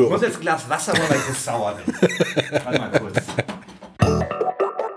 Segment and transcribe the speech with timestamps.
[0.00, 0.06] du.
[0.06, 1.94] Ich muss jetzt ein Glas Wasser holen, weil ich so sauer bin.
[2.64, 3.16] Warte mal kurz.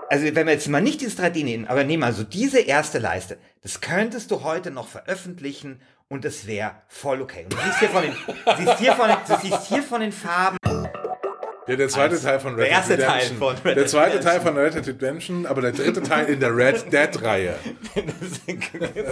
[0.08, 3.38] Also wenn wir jetzt mal nicht dieses 3D nehmen, aber nehmen also diese erste Leiste,
[3.62, 7.44] das könntest du heute noch veröffentlichen und es wäre voll okay.
[7.44, 8.14] Und du siehst hier von den,
[8.58, 10.56] siehst hier von den, du siehst hier von den Farben.
[11.66, 12.20] Ja, der zweite.
[12.20, 13.38] Teil von Red Der Dead erste Teil Redemption.
[13.38, 14.32] von Red der Dead zweite Redemption.
[14.32, 17.54] Teil von Red Dead Redemption, aber der dritte Teil in der Red Dead-Reihe.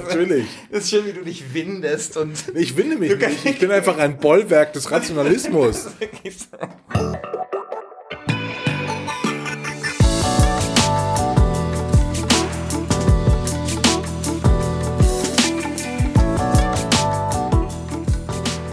[0.04, 0.46] Natürlich.
[0.70, 3.44] Das ist schön, wie du dich windest und Ich winde mich nicht.
[3.44, 5.86] Ich bin einfach ein Bollwerk des Rationalismus.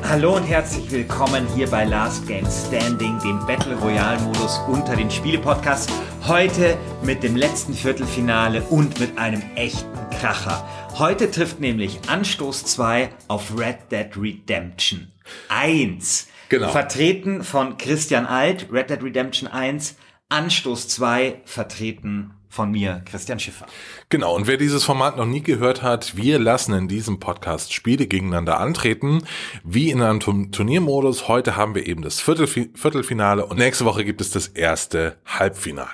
[0.09, 5.11] Hallo und herzlich willkommen hier bei Last Game Standing, dem Battle Royale Modus unter den
[5.11, 5.93] Spiele-Podcasts.
[6.25, 10.67] Heute mit dem letzten Viertelfinale und mit einem echten Kracher.
[10.97, 15.11] Heute trifft nämlich Anstoß 2 auf Red Dead Redemption
[15.49, 16.27] 1.
[16.49, 16.69] Genau.
[16.69, 19.95] Vertreten von Christian Alt, Red Dead Redemption 1.
[20.29, 23.67] Anstoß 2 vertreten von mir, Christian Schiffer.
[24.09, 28.07] Genau, und wer dieses Format noch nie gehört hat, wir lassen in diesem Podcast Spiele
[28.07, 29.23] gegeneinander antreten,
[29.63, 31.27] wie in einem Turn- Turniermodus.
[31.27, 35.89] Heute haben wir eben das Viertelfi Viertelfinale und nächste Woche gibt es das erste Halbfinale.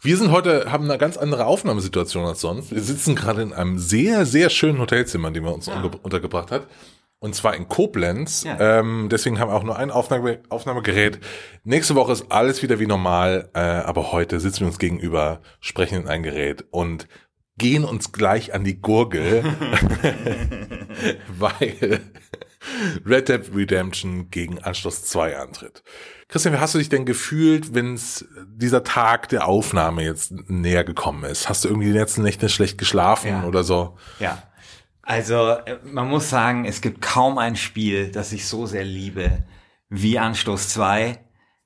[0.00, 2.72] Wir sind heute, haben eine ganz andere Aufnahmesituation als sonst.
[2.72, 6.50] Wir sitzen gerade in einem sehr, sehr schönen Hotelzimmer, in dem wir uns unge- untergebracht
[6.50, 6.66] hat.
[7.22, 8.42] Und zwar in Koblenz.
[8.42, 8.80] Ja.
[8.80, 11.20] Ähm, deswegen haben wir auch nur ein Aufnahme Aufnahmegerät.
[11.62, 13.48] Nächste Woche ist alles wieder wie normal.
[13.54, 17.06] Äh, aber heute sitzen wir uns gegenüber, sprechen in ein Gerät und
[17.58, 19.44] gehen uns gleich an die Gurgel,
[21.38, 22.00] weil
[23.06, 25.84] Red Dead Redemption gegen Anschluss 2 antritt.
[26.26, 28.00] Christian, wie hast du dich denn gefühlt, wenn
[28.48, 31.48] dieser Tag der Aufnahme jetzt näher gekommen ist?
[31.48, 33.44] Hast du irgendwie die letzten Nächte schlecht geschlafen Ja.
[33.44, 33.96] oder so?
[34.18, 34.42] Ja.
[35.02, 39.44] Also, äh, man muss sagen, es gibt kaum ein Spiel, das ich so sehr liebe
[39.88, 41.18] wie Anstoß 2.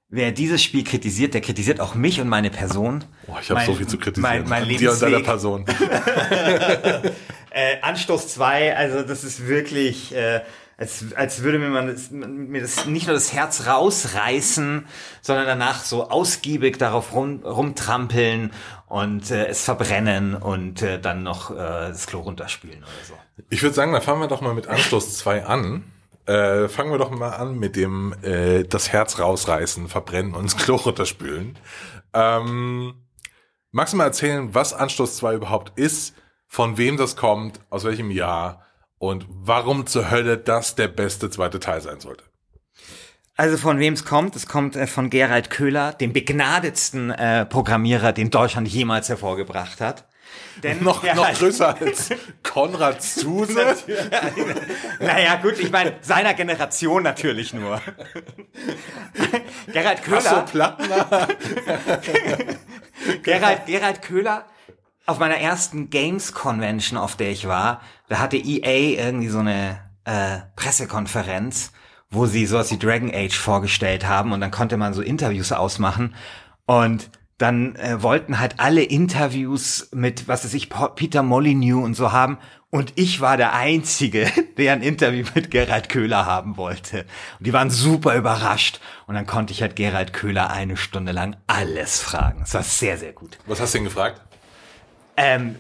[0.09, 3.05] Wer dieses Spiel kritisiert, der kritisiert auch mich und meine Person.
[3.27, 4.49] Boah, ich habe so viel zu kritisieren.
[4.49, 5.21] Mein, mein dir und deiner.
[5.21, 5.65] Person.
[7.57, 10.43] Äh, Anstoß 2, also das ist wirklich, äh,
[10.79, 14.87] als, als würde mir man das, mir das nicht nur das Herz rausreißen,
[15.23, 18.53] sondern danach so ausgiebig darauf rum, rumtrampeln
[18.87, 23.15] und äh, es verbrennen und äh, dann noch äh, das Klo runterspülen oder so.
[23.49, 25.85] Ich würde sagen, dann fangen wir doch mal mit Anstoß 2 an.
[26.27, 30.57] Äh, fangen wir doch mal an mit dem äh, das Herz rausreißen, verbrennen und ins
[30.57, 31.59] Klo runterspülen.
[32.13, 32.95] Ähm,
[33.71, 36.15] magst du mal erzählen, was Anstoß 2 überhaupt ist,
[36.49, 38.66] von wem das kommt, aus welchem Jahr
[38.99, 42.25] und warum zur Hölle das der beste zweite Teil sein sollte?
[43.37, 44.35] Also von wem es kommt?
[44.35, 50.09] Es kommt äh, von Gerald Köhler, dem begnadetsten äh, Programmierer, den Deutschland jemals hervorgebracht hat.
[50.63, 52.09] Denn Noch, noch größer als
[52.43, 53.77] Konrad Zuse.
[55.01, 57.81] Naja, gut, ich meine, seiner Generation natürlich nur.
[59.73, 61.29] Gerald Köhler, Hasso Plattner.
[63.23, 64.47] Gerald, Gerald Köhler,
[65.07, 69.81] auf meiner ersten Games Convention, auf der ich war, da hatte EA irgendwie so eine
[70.05, 71.73] äh, Pressekonferenz,
[72.11, 76.15] wo sie sowas wie Dragon Age vorgestellt haben und dann konnte man so Interviews ausmachen
[76.67, 82.13] und dann äh, wollten halt alle Interviews mit, was weiß ich, Peter Molyneux und so
[82.13, 82.39] haben
[82.71, 87.07] und ich war der Einzige, der ein Interview mit Gerald Köhler haben wollte.
[87.39, 91.37] Und die waren super überrascht und dann konnte ich halt Gerald Köhler eine Stunde lang
[91.47, 92.41] alles fragen.
[92.41, 93.39] Das war sehr, sehr gut.
[93.47, 94.21] Was hast du denn gefragt?
[95.17, 95.57] Ähm,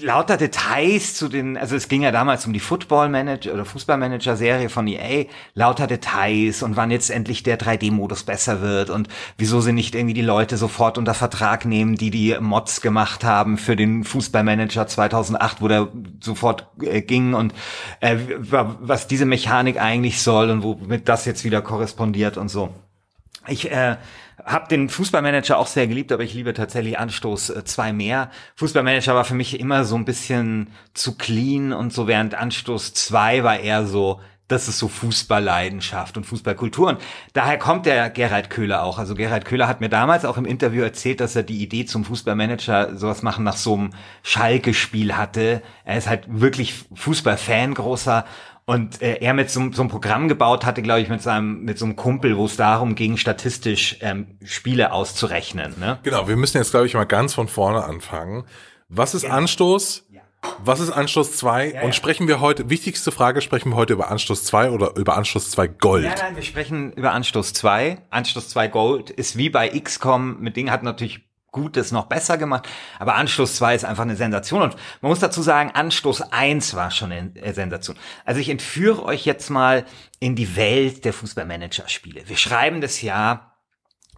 [0.00, 4.36] lauter Details zu den, also es ging ja damals um die Football Manager oder Fußballmanager
[4.36, 9.60] Serie von EA, lauter Details und wann jetzt endlich der 3D-Modus besser wird und wieso
[9.60, 13.76] sie nicht irgendwie die Leute sofort unter Vertrag nehmen, die die Mods gemacht haben für
[13.76, 15.88] den Fußballmanager 2008, wo der
[16.22, 17.52] sofort äh, ging und
[18.00, 22.70] äh, wa- was diese Mechanik eigentlich soll und womit das jetzt wieder korrespondiert und so.
[23.46, 23.96] Ich äh,
[24.44, 28.30] habe den Fußballmanager auch sehr geliebt, aber ich liebe tatsächlich Anstoß äh, 2 mehr.
[28.56, 33.44] Fußballmanager war für mich immer so ein bisschen zu clean und so, während Anstoß 2
[33.44, 36.88] war eher so, das ist so Fußballleidenschaft und Fußballkultur.
[36.88, 37.00] Und
[37.32, 38.98] daher kommt der Gerald Köhler auch.
[38.98, 42.04] Also Gerald Köhler hat mir damals auch im Interview erzählt, dass er die Idee zum
[42.04, 43.90] Fußballmanager sowas machen nach so einem
[44.22, 45.62] Schalke-Spiel hatte.
[45.84, 48.26] Er ist halt wirklich Fußballfan, großer.
[48.64, 51.78] Und äh, er mit so, so einem Programm gebaut hatte, glaube ich, mit seinem mit
[51.78, 55.74] so einem Kumpel, wo es darum ging, statistisch ähm, Spiele auszurechnen.
[55.80, 55.98] Ne?
[56.04, 58.44] Genau, wir müssen jetzt, glaube ich, mal ganz von vorne anfangen.
[58.88, 60.06] Was ist Anstoß?
[60.58, 61.72] Was ist Anstoß 2?
[61.72, 61.82] ja.
[61.82, 65.50] Und sprechen wir heute, wichtigste Frage, sprechen wir heute über Anstoß 2 oder über Anstoß
[65.50, 66.04] 2 Gold?
[66.04, 67.98] Ja, nein, wir sprechen über Anstoß 2.
[68.10, 72.68] Anstoß 2 Gold ist wie bei XCOM, mit Ding hat natürlich Gutes noch besser gemacht.
[72.98, 74.62] Aber Anstoß 2 ist einfach eine Sensation.
[74.62, 77.96] Und man muss dazu sagen, Anstoß 1 war schon eine Sensation.
[78.24, 79.84] Also ich entführe euch jetzt mal
[80.18, 82.28] in die Welt der Fußballmanager-Spiele.
[82.28, 83.58] Wir schreiben das Jahr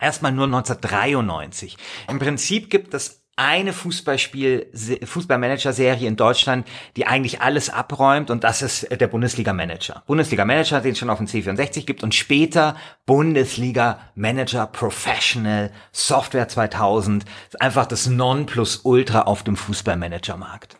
[0.01, 1.77] erstmal nur 1993.
[2.09, 4.71] Im Prinzip gibt es eine Fußballspiel,
[5.05, 6.67] Fußballmanager-Serie in Deutschland,
[6.97, 10.03] die eigentlich alles abräumt und das ist der Bundesliga-Manager.
[10.07, 12.77] Bundesliga-Manager, den es schon auf dem C64 gibt und später
[13.07, 17.25] Bundesliga-Manager Professional Software 2000.
[17.59, 20.79] Einfach das Nonplusultra auf dem Fußballmanager-Markt.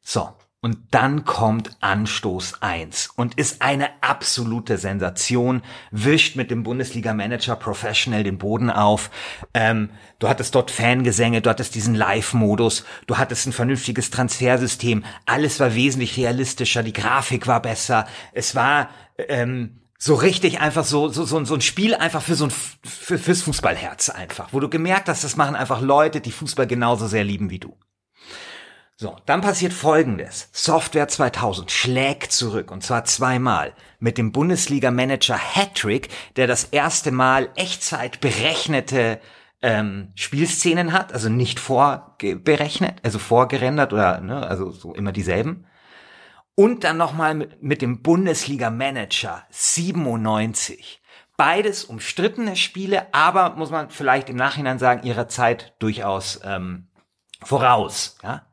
[0.00, 0.37] So.
[0.60, 5.62] Und dann kommt Anstoß 1 und ist eine absolute Sensation,
[5.92, 9.10] wischt mit dem Bundesliga-Manager Professional den Boden auf.
[9.54, 15.60] Ähm, du hattest dort Fangesänge, du hattest diesen Live-Modus, du hattest ein vernünftiges Transfersystem, alles
[15.60, 18.90] war wesentlich realistischer, die Grafik war besser, es war
[19.28, 22.52] ähm, so richtig einfach so, so, so, so ein Spiel einfach für so ein,
[22.84, 27.06] für, fürs Fußballherz einfach, wo du gemerkt hast, das machen einfach Leute, die Fußball genauso
[27.06, 27.76] sehr lieben wie du.
[29.00, 30.48] So, dann passiert Folgendes.
[30.50, 37.48] Software 2000 schlägt zurück und zwar zweimal mit dem Bundesliga-Manager Hattrick, der das erste Mal
[37.54, 39.20] Echtzeit berechnete
[39.62, 45.64] ähm, Spielszenen hat, also nicht vorberechnet, also vorgerendert oder ne, also so immer dieselben.
[46.56, 51.00] Und dann nochmal mit, dem Bundesliga-Manager 97.
[51.36, 56.88] Beides umstrittene Spiele, aber muss man vielleicht im Nachhinein sagen, ihrer Zeit durchaus ähm,
[57.44, 58.18] voraus.
[58.24, 58.47] Ja?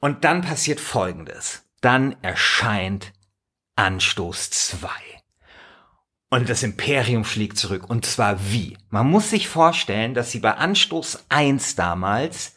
[0.00, 1.64] Und dann passiert Folgendes.
[1.80, 3.12] Dann erscheint
[3.76, 4.88] Anstoß 2.
[6.28, 7.88] Und das Imperium schlägt zurück.
[7.88, 8.76] Und zwar wie?
[8.90, 12.55] Man muss sich vorstellen, dass sie bei Anstoß 1 damals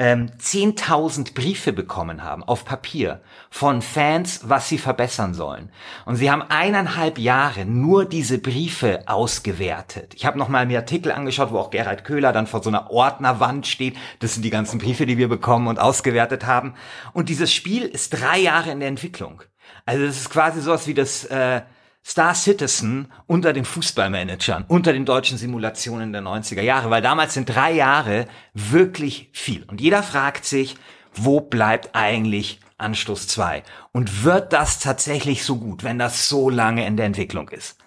[0.00, 3.20] ähm, 10.000 Briefe bekommen haben auf Papier
[3.50, 5.70] von Fans, was sie verbessern sollen.
[6.06, 10.14] Und sie haben eineinhalb Jahre nur diese Briefe ausgewertet.
[10.14, 12.90] Ich habe noch mal mir Artikel angeschaut, wo auch Gerald Köhler dann vor so einer
[12.90, 13.94] Ordnerwand steht.
[14.20, 16.72] Das sind die ganzen Briefe, die wir bekommen und ausgewertet haben.
[17.12, 19.42] Und dieses Spiel ist drei Jahre in der Entwicklung.
[19.84, 21.60] Also das ist quasi sowas wie das äh,
[22.04, 27.46] Star Citizen unter den Fußballmanagern, unter den deutschen Simulationen der 90er Jahre, weil damals sind
[27.46, 29.64] drei Jahre wirklich viel.
[29.64, 30.76] Und jeder fragt sich,
[31.12, 33.62] wo bleibt eigentlich Anstoß 2?
[33.92, 37.78] Und wird das tatsächlich so gut, wenn das so lange in der Entwicklung ist?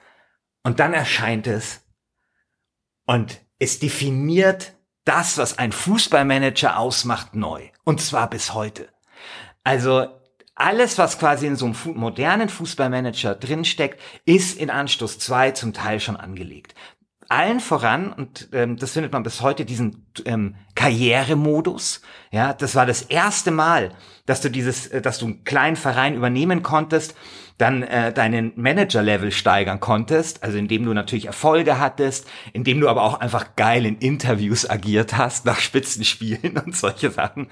[0.63, 1.81] Und dann erscheint es
[3.05, 4.73] und es definiert
[5.05, 7.69] das, was ein Fußballmanager ausmacht, neu.
[7.83, 8.87] Und zwar bis heute.
[9.63, 10.07] Also
[10.55, 15.99] alles, was quasi in so einem modernen Fußballmanager drinsteckt, ist in Anstoß 2 zum Teil
[15.99, 16.75] schon angelegt.
[17.29, 22.01] Allen voran, und ähm, das findet man bis heute, diesen ähm, Karrieremodus.
[22.31, 23.91] Ja, das war das erste Mal,
[24.25, 27.15] dass du dieses, äh, dass du einen kleinen Verein übernehmen konntest
[27.57, 33.03] dann äh, deinen Manager-Level steigern konntest, also indem du natürlich Erfolge hattest, indem du aber
[33.03, 37.47] auch einfach geil in Interviews agiert hast nach Spitzenspielen und solche Sachen.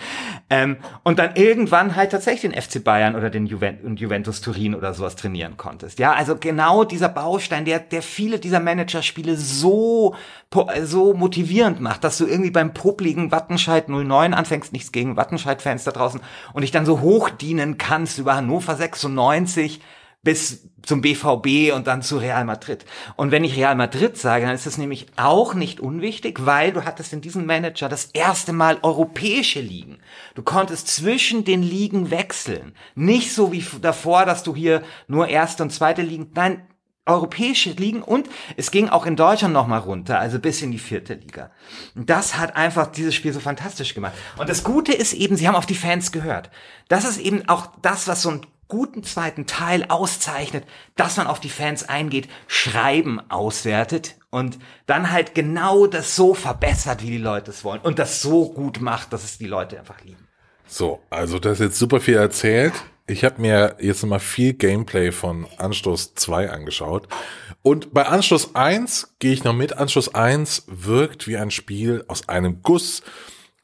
[0.49, 4.93] Ähm, und dann irgendwann halt tatsächlich den FC Bayern oder den Juventus, Juventus Turin oder
[4.93, 5.99] sowas trainieren konntest.
[5.99, 10.15] Ja, also genau dieser Baustein, der, der viele dieser Manager-Spiele so,
[10.83, 15.91] so motivierend macht, dass du irgendwie beim popligen Wattenscheid 09 anfängst, nichts gegen Wattenscheid-Fans da
[15.91, 16.21] draußen,
[16.53, 19.79] und dich dann so hochdienen kannst über Hannover 96
[20.23, 22.85] bis zum BVB und dann zu Real Madrid.
[23.15, 26.85] Und wenn ich Real Madrid sage, dann ist das nämlich auch nicht unwichtig, weil du
[26.85, 29.99] hattest in diesem Manager das erste Mal europäische Ligen.
[30.35, 32.73] Du konntest zwischen den Ligen wechseln.
[32.95, 36.67] Nicht so wie davor, dass du hier nur erste und zweite Ligen, nein,
[37.07, 41.15] europäische Ligen und es ging auch in Deutschland nochmal runter, also bis in die vierte
[41.15, 41.49] Liga.
[41.95, 44.13] Und das hat einfach dieses Spiel so fantastisch gemacht.
[44.37, 46.51] Und das Gute ist eben, sie haben auf die Fans gehört.
[46.89, 50.63] Das ist eben auch das, was so ein guten zweiten Teil auszeichnet,
[50.95, 57.03] dass man auf die Fans eingeht, Schreiben auswertet und dann halt genau das so verbessert,
[57.03, 60.01] wie die Leute es wollen und das so gut macht, dass es die Leute einfach
[60.05, 60.25] lieben.
[60.67, 62.71] So, also das ist jetzt super viel erzählt.
[63.07, 67.09] Ich habe mir jetzt nochmal viel Gameplay von Anstoß 2 angeschaut.
[67.63, 69.77] Und bei Anstoß 1 gehe ich noch mit.
[69.77, 73.03] Anstoß 1 wirkt wie ein Spiel aus einem Guss.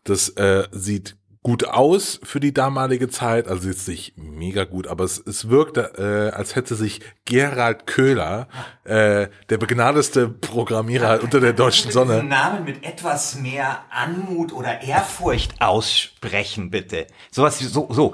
[0.04, 1.16] Das äh, sieht
[1.48, 5.94] gut aus für die damalige Zeit, also jetzt nicht mega gut, aber es, es wirkte,
[5.98, 8.50] äh, als hätte sich Gerald Köhler,
[8.84, 12.16] äh, der begnadeste Programmierer ja, unter der deutschen Sonne.
[12.16, 17.08] Diesen Namen mit etwas mehr Anmut oder Ehrfurcht aussprechen, bitte.
[17.32, 18.13] Sowas wie so, so.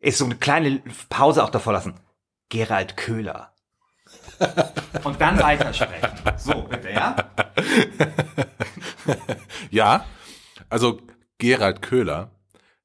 [0.00, 1.94] Ist so eine kleine Pause auch davor lassen.
[2.48, 3.52] Gerald Köhler.
[5.04, 6.10] Und dann weitersprechen.
[6.36, 7.14] So, bitte, ja?
[9.70, 10.04] ja,
[10.68, 11.00] also
[11.38, 12.32] Gerald Köhler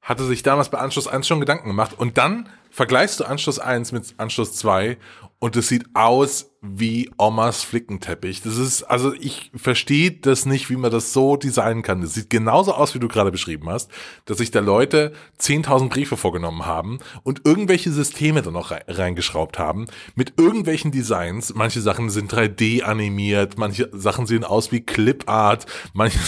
[0.08, 1.92] hatte sich damals bei Anschluss 1 schon Gedanken gemacht.
[1.96, 4.96] Und dann vergleichst du Anschluss 1 mit Anschluss 2
[5.38, 8.42] und es sieht aus wie Omas Flickenteppich.
[8.42, 12.00] Das ist, also ich verstehe das nicht, wie man das so designen kann.
[12.00, 13.90] Das sieht genauso aus, wie du gerade beschrieben hast,
[14.24, 19.86] dass sich da Leute 10.000 Briefe vorgenommen haben und irgendwelche Systeme da noch reingeschraubt haben
[20.16, 21.54] mit irgendwelchen Designs.
[21.54, 26.18] Manche Sachen sind 3D animiert, manche Sachen sehen aus wie Clipart, manche,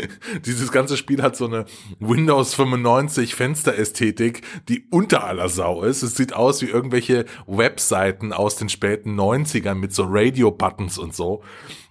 [0.44, 1.64] dieses ganze Spiel hat so eine
[2.00, 6.02] Windows 95 Fensterästhetik, die unter aller Sau ist.
[6.02, 11.42] Es sieht aus wie irgendwelche Webseiten aus den späten 90ern mit so Radio-Buttons und so.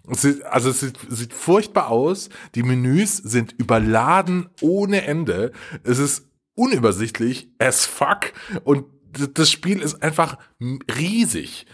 [0.10, 2.30] Es sieht, also es sieht, sieht furchtbar aus.
[2.54, 5.52] Die Menüs sind überladen ohne Ende.
[5.84, 8.86] Es ist unübersichtlich as fuck und
[9.34, 10.38] das Spiel ist einfach
[10.98, 11.66] riesig.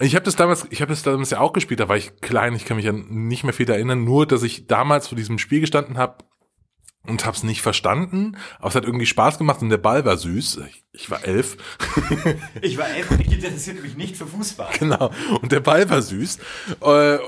[0.00, 2.54] Ich habe das damals, ich habe das damals ja auch gespielt, da war ich klein,
[2.54, 5.60] ich kann mich an nicht mehr viel erinnern, nur dass ich damals vor diesem Spiel
[5.60, 6.24] gestanden habe
[7.08, 10.60] und hab's nicht verstanden, aber es hat irgendwie Spaß gemacht und der Ball war süß.
[10.68, 11.56] Ich, ich war elf.
[12.62, 14.70] ich war elf und ich interessierte mich nicht für Fußball.
[14.78, 15.10] Genau.
[15.40, 16.38] Und der Ball war süß.
[16.80, 17.18] Äh,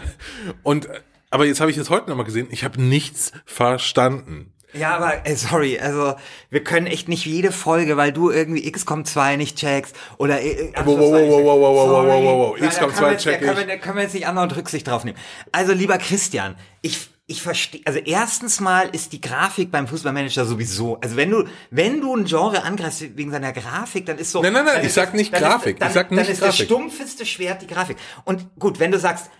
[0.62, 0.88] und
[1.30, 2.48] aber jetzt habe ich es heute nochmal gesehen.
[2.50, 4.52] Ich habe nichts verstanden.
[4.74, 6.14] Ja, aber äh, sorry, also
[6.50, 10.72] wir können echt nicht jede Folge, weil du irgendwie XCOM 2 nicht checkst oder äh,
[10.84, 13.46] wow, wow, wow, wow, wow, wow, wow, wow, wow, XCOM 2 check ich.
[13.46, 15.16] Da können, wir, können wir jetzt nicht anderen Rücksicht drauf nehmen.
[15.52, 20.98] Also lieber Christian, ich ich verstehe, also erstens mal ist die Grafik beim Fußballmanager sowieso,
[20.98, 24.42] also wenn du, wenn du ein Genre angreifst wegen seiner Grafik, dann ist so.
[24.42, 26.58] Nein, nein, nein, ich sag nicht Grafik, ist, dann, ich sag nicht Dann ist Grafik.
[26.58, 27.98] das stumpfeste Schwert die Grafik.
[28.24, 29.30] Und gut, wenn du sagst,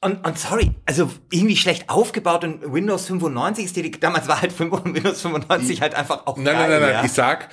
[0.00, 4.58] und, und sorry, also irgendwie schlecht aufgebaut und Windows 95 ist die, damals war halt
[4.60, 7.04] Windows 95 halt einfach auch Nein, geil, nein, nein, nein, ja?
[7.04, 7.50] ich sag,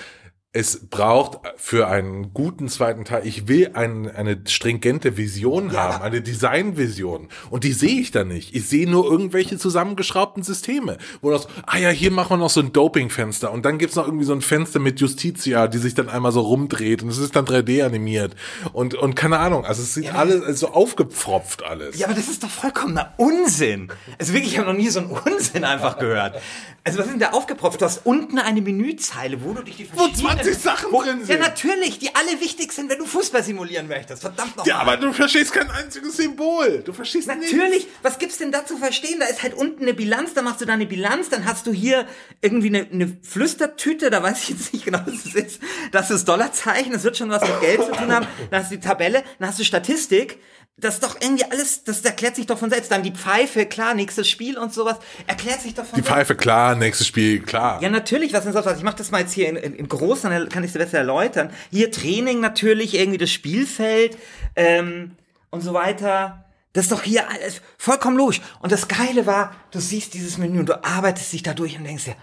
[0.55, 5.95] es braucht für einen guten zweiten Teil, ich will ein, eine stringente Vision ja.
[5.95, 7.27] haben, eine Designvision.
[7.50, 8.55] Und die sehe ich da nicht.
[8.55, 10.97] Ich sehe nur irgendwelche zusammengeschraubten Systeme.
[11.21, 13.51] Wo das, ah ja, hier machen wir noch so ein Doping-Fenster.
[13.51, 16.39] Und dann gibt's noch irgendwie so ein Fenster mit Justitia, die sich dann einmal so
[16.39, 17.03] rumdreht.
[17.03, 18.33] Und es ist dann 3D animiert.
[18.71, 22.00] Und, und keine Ahnung, also es sieht ja, alles so aufgepfropft alles.
[22.00, 23.89] Ja, aber das ist doch vollkommener Unsinn.
[24.17, 26.41] Also wirklich, ich habe noch nie so einen Unsinn einfach gehört.
[26.85, 27.81] Also was ist denn da aufgepropft?
[27.81, 31.29] Du hast unten eine Menüzeile, wo du dich die verschiedenen 20 Sachen Wo, drin sind.
[31.29, 34.21] Ja, natürlich, die alle wichtig sind, wenn du Fußball simulieren möchtest.
[34.21, 34.67] Verdammt nochmal.
[34.67, 36.81] Ja, aber du verstehst kein einziges Symbol.
[36.85, 37.91] Du verstehst Natürlich, nichts.
[38.01, 39.19] was gibt's denn da zu verstehen?
[39.19, 42.05] Da ist halt unten eine Bilanz, da machst du deine Bilanz, dann hast du hier
[42.41, 45.61] irgendwie eine, eine Flüstertüte, da weiß ich jetzt nicht genau, was es ist.
[45.91, 48.27] Das ist Dollarzeichen, das wird schon was mit Geld zu tun haben.
[48.51, 50.39] Dann hast du die Tabelle, dann hast du Statistik,
[50.77, 52.91] das ist doch irgendwie alles, das erklärt sich doch von selbst.
[52.91, 56.10] Dann die Pfeife, klar, nächstes Spiel und sowas, erklärt sich doch von Die selbst.
[56.10, 57.82] Pfeife, klar, nächstes Spiel, klar.
[57.82, 58.77] Ja, natürlich, was ist das?
[58.77, 60.98] Ich mache das mal jetzt hier in, in, in groß, dann kann ich es besser
[60.98, 61.50] erläutern.
[61.72, 64.17] Hier Training natürlich, irgendwie das Spielfeld
[64.58, 65.12] ähm,
[65.50, 66.46] und so weiter.
[66.74, 68.41] Das ist doch hier alles vollkommen logisch.
[68.60, 71.86] Und das Geile war, du siehst dieses Menü und du arbeitest dich da durch und
[71.86, 72.17] denkst dir,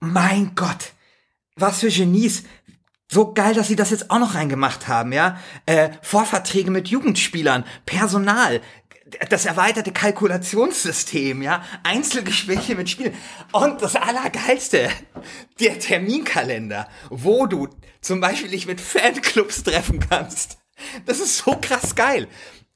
[0.00, 0.92] mein Gott,
[1.54, 2.42] was für Genies,
[3.12, 5.38] so geil, dass sie das jetzt auch noch reingemacht haben, ja.
[5.66, 8.62] Äh, Vorverträge mit Jugendspielern, Personal,
[9.28, 13.12] das erweiterte Kalkulationssystem, ja, Einzelgespräche mit Spielen
[13.52, 14.88] und das Allergeilste,
[15.60, 17.68] der Terminkalender, wo du
[18.00, 20.56] zum Beispiel dich mit Fanclubs treffen kannst.
[21.04, 22.28] Das ist so krass geil.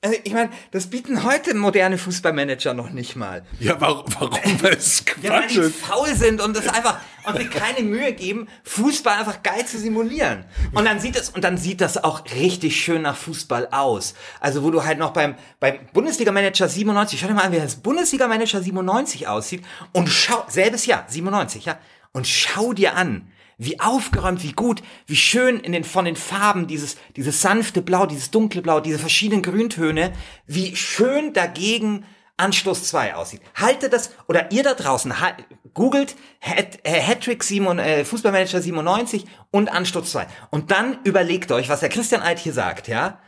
[0.03, 3.45] Also ich meine, das bieten heute moderne Fußballmanager noch nicht mal.
[3.59, 7.37] Ja, warum, warum weil es Quatsch ja, weil die faul sind und das einfach und
[7.39, 10.45] sich keine Mühe geben, Fußball einfach geil zu simulieren.
[10.75, 14.15] Und dann sieht es und dann sieht das auch richtig schön nach Fußball aus.
[14.39, 17.57] Also wo du halt noch beim beim Bundesliga Manager 97, schau dir mal an, wie
[17.57, 21.79] das Bundesliga Manager 97 aussieht und schau selbes Jahr 97, ja,
[22.13, 26.67] und schau dir an, wie aufgeräumt, wie gut, wie schön in den, von den Farben
[26.67, 30.13] dieses, dieses sanfte Blau, dieses dunkle Blau, diese verschiedenen Grüntöne,
[30.47, 32.05] wie schön dagegen
[32.37, 33.41] Anstoß 2 aussieht.
[33.55, 35.37] Haltet das, oder ihr da draußen, halt,
[35.73, 40.27] googelt Hat, äh, Hattrick 7, äh, Fußballmanager 97 und Anstoß 2.
[40.51, 43.21] Und dann überlegt euch, was der Christian Alt hier sagt, ja?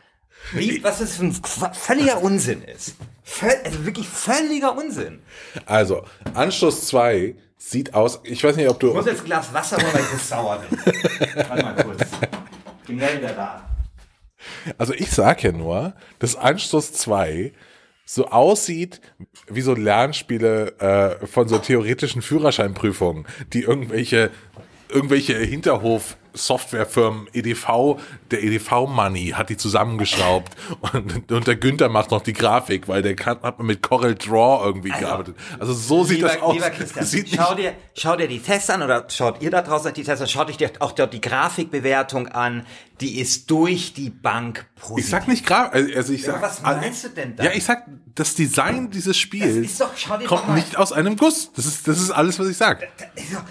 [0.53, 1.35] Wie, was das für ein
[1.75, 2.97] völliger Unsinn ist.
[3.25, 5.21] Völ, also wirklich völliger Unsinn.
[5.67, 6.05] Also,
[6.35, 8.89] Anstoß 2 sieht aus, ich weiß nicht, ob du...
[8.89, 10.79] Ich muss jetzt ein Glas Wasser holen, weil ich das sauer bin.
[11.49, 12.05] Warte mal kurz.
[12.87, 13.69] Bin gleich wieder da.
[14.79, 17.53] Also ich sag ja nur, dass Anstoß 2
[18.05, 19.01] so aussieht
[19.49, 24.31] wie so Lernspiele äh, von so theoretischen Führerscheinprüfungen, die irgendwelche
[24.89, 27.99] irgendwelche Hinterhof Softwarefirmen, EDV,
[28.31, 30.55] der EDV Money hat die zusammengeschraubt
[30.93, 34.65] und, und der Günther macht noch die Grafik, weil der kann, hat mit Corel Draw
[34.65, 35.37] irgendwie also, gearbeitet.
[35.59, 36.55] Also so sieht lieber, das aus.
[36.55, 39.93] Lieber Christian, sieht schau dir, schau dir die Tests an oder schaut ihr da draußen
[39.95, 42.67] die Tests an, schaut euch auch dort die Grafikbewertung an,
[43.01, 45.05] die ist durch die Bank positiv.
[45.05, 46.37] Ich sag nicht Grafik, also, also ich sag.
[46.37, 47.45] Ja, was meinst du denn da?
[47.45, 49.91] Ja, ich sag, das Design dieses Spiels doch,
[50.27, 51.53] kommt nicht aus einem Guss.
[51.55, 52.81] Das ist, das ist alles, was ich sag.
[52.81, 53.45] Da, da,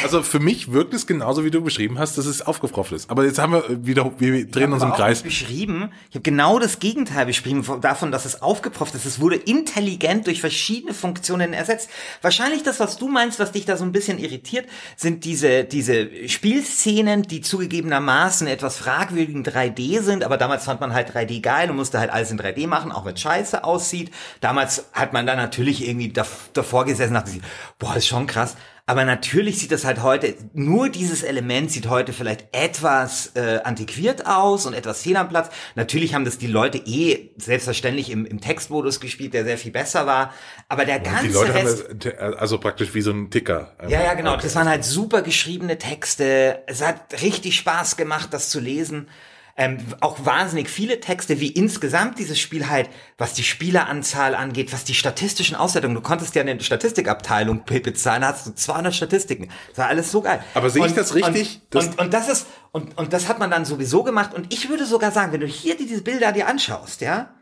[0.00, 3.10] also für mich wirkt es genauso, wie du beschrieben hast, dass es aufgefropft ist.
[3.10, 5.22] Aber jetzt haben wir wieder, wir drehen uns im Kreis.
[5.22, 5.90] beschrieben.
[6.08, 9.04] Ich habe genau das Gegenteil beschrieben davon, dass es aufgepropft ist.
[9.04, 11.90] Es wurde intelligent durch verschiedene Funktionen ersetzt.
[12.22, 16.28] Wahrscheinlich das, was du meinst, was dich da so ein bisschen irritiert, sind diese, diese
[16.28, 20.24] Spielszenen, die zugegebenermaßen etwas fragwürdigen 3D sind.
[20.24, 23.04] Aber damals fand man halt 3D geil und musste halt alles in 3D machen, auch
[23.04, 24.10] wenn scheiße aussieht.
[24.40, 27.42] Damals hat man da natürlich irgendwie davor gesessen und dachte sich,
[27.78, 28.56] boah, ist schon krass.
[28.84, 34.26] Aber natürlich sieht das halt heute, nur dieses Element sieht heute vielleicht etwas äh, antiquiert
[34.26, 35.50] aus und etwas fehl am Platz.
[35.76, 40.06] Natürlich haben das die Leute eh selbstverständlich im, im Textmodus gespielt, der sehr viel besser
[40.06, 40.34] war.
[40.68, 43.76] Aber der ganze die Leute Rest, haben das, also praktisch wie so ein Ticker.
[43.88, 44.36] Ja, ja, genau.
[44.36, 46.64] Das waren halt super geschriebene Texte.
[46.66, 49.06] Es hat richtig Spaß gemacht, das zu lesen
[49.56, 54.84] ähm, auch wahnsinnig viele Texte, wie insgesamt dieses Spiel halt, was die Spieleranzahl angeht, was
[54.84, 59.48] die statistischen Auswertungen, du konntest ja eine Statistikabteilung bezahlen, da hast du 200 Statistiken.
[59.68, 60.42] Das war alles so geil.
[60.54, 61.60] Aber sehe ich das richtig?
[61.64, 64.32] Und, das und, und das ist, und, und das hat man dann sowieso gemacht.
[64.32, 67.34] Und ich würde sogar sagen, wenn du hier diese Bilder dir anschaust, ja,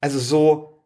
[0.00, 0.77] also so,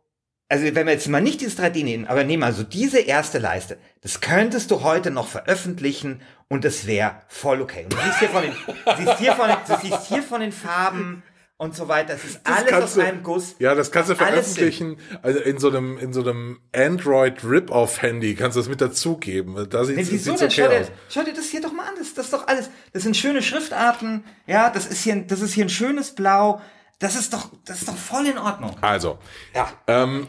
[0.53, 3.79] also wenn wir jetzt mal nicht dieses 3D nehmen, aber nehmen also diese erste Leiste,
[4.03, 7.85] das könntest du heute noch veröffentlichen und es wäre voll okay.
[7.85, 8.53] Und du siehst hier von den,
[8.99, 11.23] siehst hier von den, du siehst hier von den Farben
[11.57, 12.13] und so weiter.
[12.13, 13.55] Das ist das alles aus du, einem Guss.
[13.61, 14.99] Ja, das kannst du veröffentlichen.
[15.23, 19.71] Also in so einem, in so einem Android Rip-Off-Handy kannst du das mit dazugeben.
[19.71, 21.95] Da sieht es okay schau, dir, schau dir das hier doch mal an.
[21.99, 22.69] Das, das ist doch alles.
[22.93, 24.23] Das sind schöne Schriftarten.
[24.47, 26.61] Ja, das ist hier, das ist hier ein schönes Blau.
[26.99, 28.77] Das ist doch, das ist doch voll in Ordnung.
[28.83, 29.19] Also,
[29.55, 29.73] ja.
[29.87, 30.29] Ähm,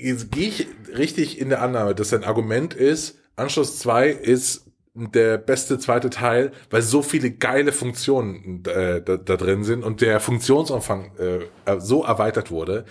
[0.00, 0.66] jetzt gehe ich
[0.96, 6.52] richtig in der Annahme, dass dein Argument ist, Anschluss 2 ist der beste zweite Teil,
[6.68, 12.04] weil so viele geile Funktionen äh, da, da, drin sind und der Funktionsumfang äh, so
[12.04, 12.84] erweitert wurde.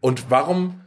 [0.00, 0.82] Und warum,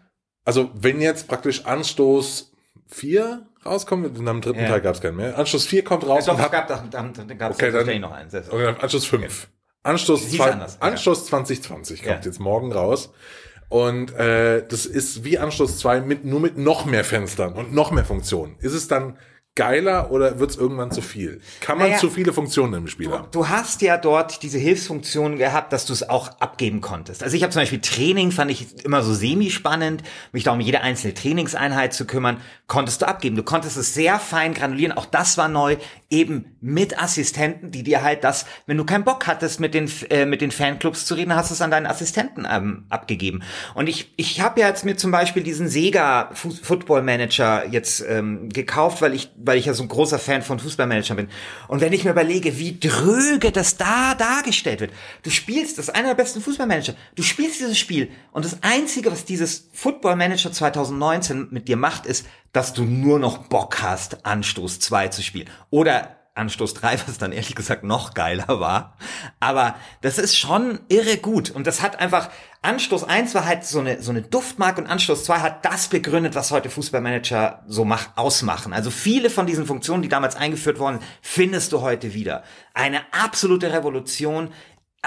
[0.45, 2.53] also wenn jetzt praktisch Anstoß
[2.87, 4.67] 4 rauskommt, dann am dritten ja.
[4.67, 5.37] Teil gab es keinen mehr.
[5.37, 6.27] Anstoß 4 kommt raus.
[6.27, 8.29] Ja, doch, es gab, dann, dann gab es okay, dann, noch einen.
[8.29, 9.23] Okay, Anstoß 5.
[9.23, 9.53] Okay.
[9.81, 11.25] Anstoß, zwei, anders, Anstoß ja.
[11.25, 13.13] 2020 kommt jetzt morgen raus.
[13.69, 17.91] Und äh, das ist wie Anschluss 2 mit nur mit noch mehr Fenstern und noch
[17.91, 18.55] mehr Funktionen.
[18.59, 19.15] Ist es dann
[19.59, 21.41] geiler oder wird es irgendwann zu viel?
[21.59, 23.27] Kann man naja, zu viele Funktionen im Spiel du, haben?
[23.31, 27.23] Du hast ja dort diese Hilfsfunktion gehabt, dass du es auch abgeben konntest.
[27.23, 30.81] Also ich habe zum Beispiel Training, fand ich immer so semi-spannend, mich da um jede
[30.81, 33.35] einzelne Trainingseinheit zu kümmern, konntest du abgeben.
[33.35, 35.75] Du konntest es sehr fein granulieren, auch das war neu,
[36.09, 40.25] eben mit Assistenten, die dir halt das, wenn du keinen Bock hattest, mit den, äh,
[40.25, 43.43] mit den Fanclubs zu reden, hast du es an deinen Assistenten ähm, abgegeben.
[43.75, 48.49] Und ich, ich habe ja jetzt mir zum Beispiel diesen Sega Football Manager jetzt ähm,
[48.49, 51.27] gekauft, weil ich weil ich ja so ein großer Fan von Fußballmanagern bin.
[51.67, 54.91] Und wenn ich mir überlege, wie dröge das da dargestellt wird.
[55.23, 56.93] Du spielst, das ist einer der besten Fußballmanager.
[57.15, 62.05] Du spielst dieses Spiel und das Einzige, was dieses Football Manager 2019 mit dir macht,
[62.05, 65.49] ist, dass du nur noch Bock hast, Anstoß 2 zu spielen.
[65.69, 68.95] Oder Anstoß 3, was dann ehrlich gesagt noch geiler war.
[69.39, 71.51] Aber das ist schon irre gut.
[71.51, 72.29] Und das hat einfach,
[72.61, 76.35] Anstoß 1 war halt so eine, so eine Duftmarke und Anstoß 2 hat das begründet,
[76.35, 78.73] was heute Fußballmanager so mach, ausmachen.
[78.73, 82.43] Also viele von diesen Funktionen, die damals eingeführt wurden, findest du heute wieder.
[82.73, 84.51] Eine absolute Revolution.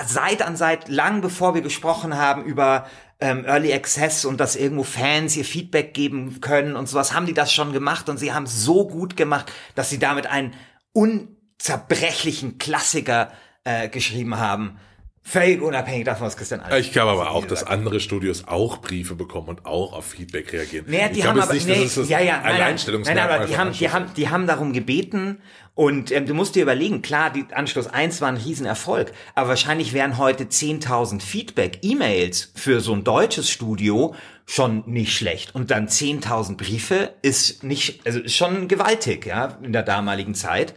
[0.07, 2.87] Seit an Seit, lang bevor wir gesprochen haben über
[3.23, 7.35] ähm, Early Access und dass irgendwo Fans ihr Feedback geben können und sowas, haben die
[7.35, 10.55] das schon gemacht und sie haben so gut gemacht, dass sie damit einen
[10.93, 13.33] unzerbrechlichen Klassiker
[13.63, 14.79] äh, geschrieben haben.
[15.25, 19.15] Völlig unabhängig davon, was Christian Alt Ich glaube aber auch, dass andere Studios auch Briefe
[19.15, 20.87] bekommen und auch auf Feedback reagieren.
[20.89, 23.47] Nee, die ich haben aber, nicht, nee, das das ja, ja, nein, nein, nein, aber
[23.47, 25.39] die haben, die haben, die haben darum gebeten
[25.75, 29.93] und ähm, du musst dir überlegen, klar, die Anschluss 1 war ein Riesenerfolg, aber wahrscheinlich
[29.95, 35.55] wären heute 10.000 Feedback-E-Mails für so ein deutsches Studio schon nicht schlecht.
[35.55, 40.75] Und dann 10.000 Briefe ist nicht, also ist schon gewaltig, ja, in der damaligen Zeit.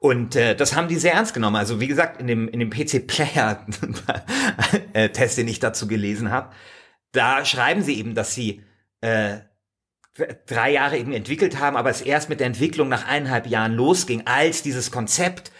[0.00, 1.56] Und äh, das haben die sehr ernst genommen.
[1.56, 6.54] Also wie gesagt, in dem, in dem PC-Player-Test, den ich dazu gelesen habe,
[7.12, 8.62] da schreiben sie eben, dass sie
[9.00, 9.38] äh,
[10.46, 14.26] drei Jahre eben entwickelt haben, aber es erst mit der Entwicklung nach eineinhalb Jahren losging,
[14.26, 15.52] als dieses Konzept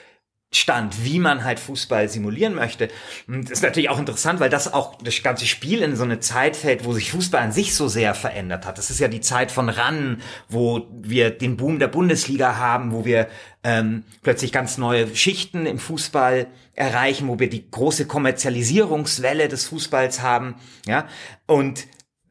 [0.51, 2.89] stand, wie man halt Fußball simulieren möchte.
[3.27, 6.57] Und ist natürlich auch interessant, weil das auch das ganze Spiel in so eine Zeit
[6.57, 8.79] fällt, wo sich Fußball an sich so sehr verändert hat.
[8.79, 13.05] Das ist ja die Zeit von RAN, wo wir den Boom der Bundesliga haben, wo
[13.05, 13.29] wir
[13.63, 20.23] ähm, plötzlich ganz neue Schichten im Fußball erreichen, wo wir die große Kommerzialisierungswelle des Fußballs
[20.23, 20.55] haben,
[20.87, 21.07] ja,
[21.47, 21.87] und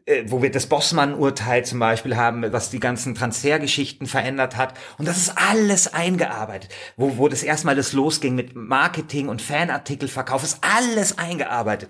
[0.07, 4.73] äh, wo wir das Bossmann-Urteil zum Beispiel haben, was die ganzen Transfergeschichten verändert hat.
[4.97, 6.69] Und das ist alles eingearbeitet.
[6.95, 11.89] Wo, wo das erstmal das losging mit Marketing und Fanartikelverkauf, ist alles eingearbeitet.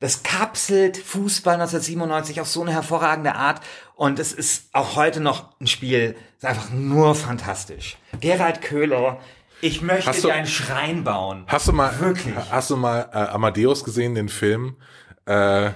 [0.00, 3.60] Das kapselt Fußball 1997 auf so eine hervorragende Art.
[3.94, 7.96] Und es ist auch heute noch ein Spiel, ist einfach nur fantastisch.
[8.20, 9.18] Gerald Köhler
[9.62, 11.44] Ich möchte Hast du- dir einen Schrein bauen.
[11.48, 12.34] Hast du mal, Wirklich?
[12.50, 14.76] hast du mal äh, Amadeus gesehen, den Film?
[15.24, 15.70] Äh,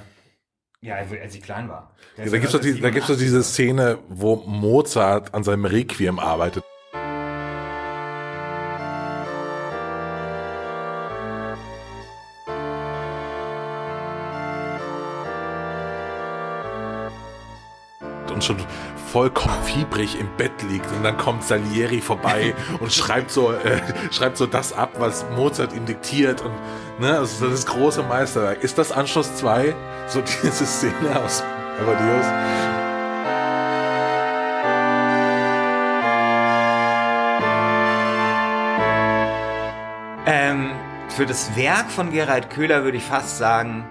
[0.83, 1.91] Ja, als als ich klein war.
[2.17, 6.65] Ist da gibt's doch die, doch diese Szene, wo Mozart an seinem Requiem arbeitet.
[18.41, 18.57] und schon
[19.13, 23.81] vollkommen fiebrig im Bett liegt und dann kommt Salieri vorbei und schreibt so äh,
[24.13, 26.53] schreibt so das ab, was Mozart ihm diktiert und
[27.01, 28.63] ne, also das große Meisterwerk.
[28.63, 29.75] Ist das Anschluss 2?
[30.07, 31.43] So diese Szene aus
[31.81, 32.27] Amadeus?
[40.27, 40.71] Ähm,
[41.09, 43.85] für das Werk von Gerald Köhler würde ich fast sagen,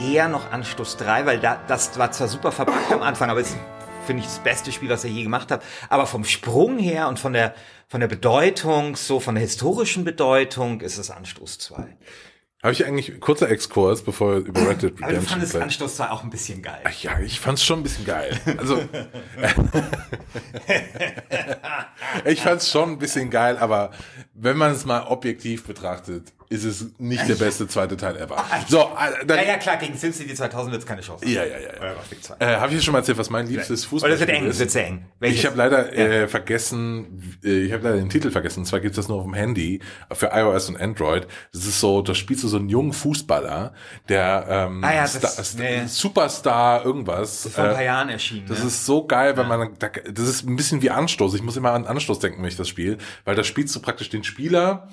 [0.00, 3.50] eher noch Anstoß 3, weil da, das war zwar super verpackt am Anfang, aber es
[3.50, 3.58] ist,
[4.08, 5.62] finde ich, das beste Spiel, was er je gemacht hat.
[5.90, 7.54] Aber vom Sprung her und von der,
[7.88, 11.96] von der Bedeutung, so von der historischen Bedeutung, ist es Anstoß 2.
[12.62, 15.64] Habe ich eigentlich kurzer Exkurs, bevor wir über Red Dead Aber du Redemption fandest sprechen.
[15.64, 16.82] Anstoß 2 auch ein bisschen geil.
[17.02, 18.40] Ja, ich fand's schon ein bisschen geil.
[18.56, 18.82] Also
[22.24, 23.90] ich fand's schon ein bisschen geil, aber
[24.40, 28.42] wenn man es mal objektiv betrachtet, ist es nicht der beste zweite Teil ever.
[28.68, 31.26] So, äh, dann, Ja, ja, klar, gegen SimCity 2000 wird es keine Chance.
[31.28, 31.72] ja, ja, ja.
[31.74, 31.78] ja.
[31.78, 32.36] Oder Gothic 2.
[32.38, 34.46] Äh, Habe ich dir schon mal erzählt, was mein liebstes Oder Fußball das wird eng,
[34.46, 35.04] das wird sehr eng.
[35.20, 35.40] Welches?
[35.40, 38.60] Ich habe leider äh, vergessen, äh, ich habe leider den Titel vergessen.
[38.60, 39.80] Und zwar gibt's das nur auf dem Handy
[40.12, 41.26] für iOS und Android.
[41.52, 43.74] Das ist so, da spielst du so einen jungen Fußballer,
[44.08, 45.86] der ähm, Ah ja, das- Star, Star, nee.
[45.86, 47.46] Superstar irgendwas.
[47.52, 48.46] vor ein äh, paar Jahren erschienen.
[48.48, 48.66] Das ne?
[48.68, 51.34] ist so geil, weil man, da, das ist ein bisschen wie Anstoß.
[51.34, 52.96] Ich muss immer an Anstoß denken, wenn ich das spiele,
[53.26, 54.88] weil da spielst du praktisch den Spieler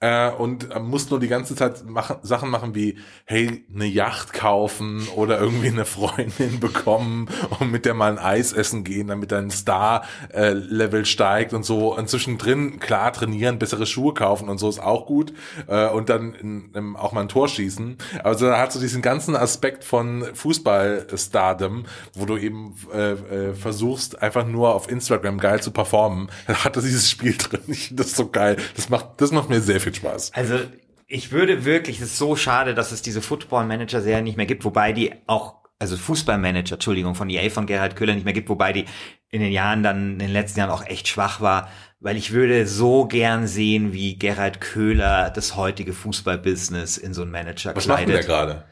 [0.00, 5.06] äh, und musst nur die ganze Zeit machen, Sachen machen wie, hey, eine Yacht kaufen
[5.14, 9.50] oder irgendwie eine Freundin bekommen und mit der mal ein Eis essen gehen, damit dein
[9.50, 11.96] Star-Level steigt und so.
[11.96, 15.32] Und zwischendrin, klar, trainieren, bessere Schuhe kaufen und so ist auch gut.
[15.66, 17.98] Äh, und dann auch mal ein Tor schießen.
[18.24, 21.84] Also da hat so diesen ganzen Aspekt von Fußball-Stardom,
[22.14, 26.30] wo du eben äh, äh, versuchst, einfach nur auf Instagram geil zu performen.
[26.46, 27.60] Da hat das dieses Spiel drin.
[27.66, 28.56] Ich finde das so geil.
[28.76, 30.32] Das macht, das macht mir sehr viel Spaß.
[30.34, 30.58] Also
[31.06, 34.92] ich würde wirklich, es ist so schade, dass es diese Football-Manager-Serie nicht mehr gibt, wobei
[34.92, 38.84] die auch, also Fußball-Manager, Entschuldigung, von EA, von Gerhard Köhler nicht mehr gibt, wobei die
[39.30, 42.66] in den Jahren dann, in den letzten Jahren auch echt schwach war, weil ich würde
[42.66, 48.00] so gern sehen, wie Gerhard Köhler das heutige Fußball-Business in so einen Manager Was macht
[48.02, 48.48] denn der kleidet.
[48.48, 48.64] gerade?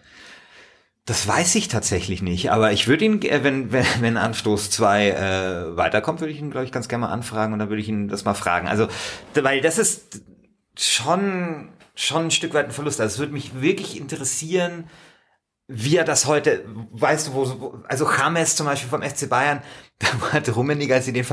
[1.07, 5.09] Das weiß ich tatsächlich nicht, aber ich würde ihn, äh, wenn, wenn, wenn Anstoß 2
[5.09, 7.89] äh, weiterkommt, würde ich ihn, glaube ich, ganz gerne mal anfragen und dann würde ich
[7.89, 8.69] ihn das mal fragen.
[8.69, 8.89] Also,
[9.35, 10.21] weil das ist
[10.79, 13.01] schon, schon ein Stück weit ein Verlust.
[13.01, 14.89] Also es würde mich wirklich interessieren,
[15.71, 19.63] wie er das heute, weißt du, wo, also James zum Beispiel vom FC Bayern,
[19.99, 21.27] da hat Rummenigge, als sie den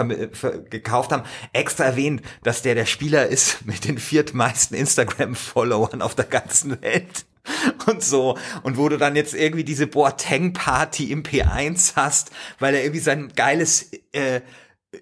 [0.70, 6.26] gekauft haben, extra erwähnt, dass der der Spieler ist mit den viertmeisten Instagram-Followern auf der
[6.26, 7.26] ganzen Welt.
[7.86, 8.38] Und so.
[8.64, 13.32] Und wo du dann jetzt irgendwie diese Boateng-Party im P1 hast, weil er irgendwie sein
[13.36, 14.42] geiles äh,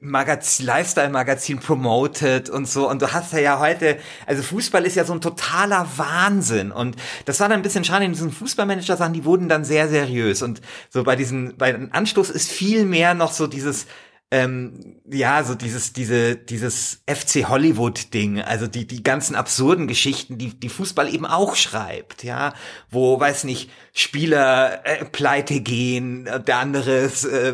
[0.01, 2.89] Magazin, Lifestyle-Magazin promotet und so.
[2.89, 6.71] Und du hast ja heute, also Fußball ist ja so ein totaler Wahnsinn.
[6.71, 10.41] Und das war dann ein bisschen schade in diesen Fußballmanager-Sachen, die wurden dann sehr seriös.
[10.41, 13.87] Und so bei diesen, bei Anstoß ist viel mehr noch so dieses,
[14.33, 20.59] ähm, ja, so dieses, diese, dieses FC Hollywood-Ding, also die, die ganzen absurden Geschichten, die,
[20.59, 22.55] die Fußball eben auch schreibt, ja,
[22.89, 27.53] wo, weiß nicht, Spieler äh, pleite gehen, äh, der andere ist, äh,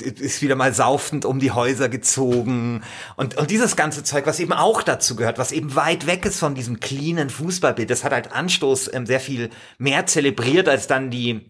[0.00, 2.82] ist wieder mal saufend um die Häuser gezogen.
[3.14, 6.40] Und, und dieses ganze Zeug, was eben auch dazu gehört, was eben weit weg ist
[6.40, 11.12] von diesem cleanen Fußballbild, das hat halt Anstoß ähm, sehr viel mehr zelebriert als dann
[11.12, 11.48] die,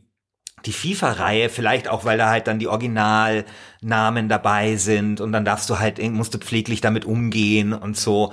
[0.64, 5.68] die FIFA-Reihe, vielleicht auch, weil da halt dann die Originalnamen dabei sind und dann darfst
[5.70, 8.32] du halt, musst du pfleglich damit umgehen und so.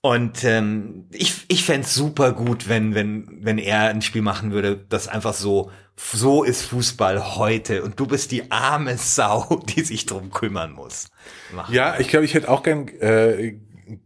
[0.00, 4.76] Und ähm, ich, ich fänd's super gut, wenn, wenn, wenn er ein Spiel machen würde,
[4.88, 10.06] das einfach so, so ist Fußball heute und du bist die arme Sau, die sich
[10.06, 11.08] drum kümmern muss.
[11.52, 11.74] Machen.
[11.74, 13.58] Ja, ich glaube, ich hätte auch gern äh,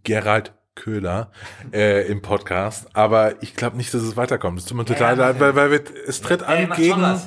[0.02, 1.30] Gerald Köhler
[1.72, 4.58] äh, im Podcast, aber ich glaube nicht, dass es weiterkommt.
[4.58, 7.20] Es tut mir total leid, weil, weil wir, es tritt Ja, an gegen.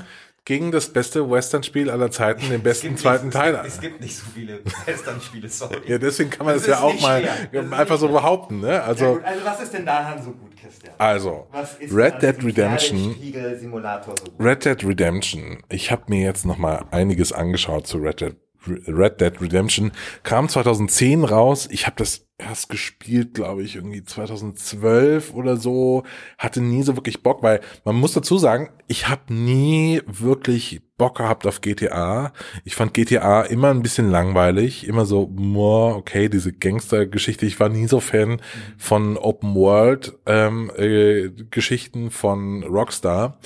[0.46, 3.62] Gegen das beste Western-Spiel aller Zeiten, den besten gibt zweiten nicht, Teil.
[3.66, 5.78] Es gibt nicht so viele Western-Spiele, sorry.
[5.88, 7.24] Ja, deswegen kann man Das das, ja auch mal
[7.72, 8.60] einfach so behaupten.
[8.60, 8.74] Ne?
[8.74, 10.94] Ja, Also, gut, also was ist denn daran so gut, Christian?
[10.98, 11.48] also
[11.92, 13.16] Red Dead Redemption.
[13.16, 14.44] So?
[14.44, 15.64] Red Dead Redemption.
[15.70, 18.36] Ich habe mir jetzt noch mal einiges angeschaut zu Red Dead
[18.68, 19.92] Red Dead Redemption
[20.24, 21.68] kam 2010 raus.
[21.72, 26.04] Ich habe das erst gespielt, glaube ich, irgendwie 2012 oder so.
[26.38, 31.18] Hatte nie so wirklich Bock, weil man muss dazu sagen, ich habe nie wirklich Bock
[31.18, 32.34] gehabt auf GTA.
[32.64, 37.46] Ich fand GTA immer ein bisschen langweilig, immer so, more, okay, diese Gangster-Geschichte.
[37.46, 38.42] Ich war nie so Fan
[38.78, 43.40] von Open World ähm, äh, Geschichten von Rockstar.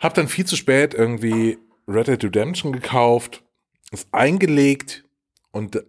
[0.00, 3.42] Hab dann viel zu spät irgendwie Red Dead Redemption gekauft,
[3.92, 5.04] ist eingelegt
[5.50, 5.82] und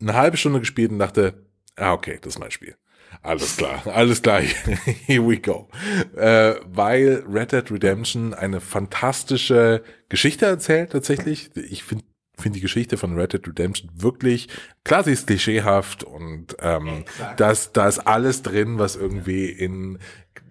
[0.00, 2.76] eine halbe Stunde gespielt und dachte, ah, okay, das ist mein Spiel.
[3.22, 4.40] Alles klar, alles klar,
[5.06, 5.68] here we go.
[6.16, 11.50] Äh, weil Red Dead Redemption eine fantastische Geschichte erzählt tatsächlich.
[11.56, 12.04] Ich finde
[12.38, 14.48] finde die Geschichte von Red Dead Redemption wirklich,
[14.84, 17.04] klar, sie ist klischeehaft und ähm,
[17.36, 19.98] das, da ist alles drin, was irgendwie in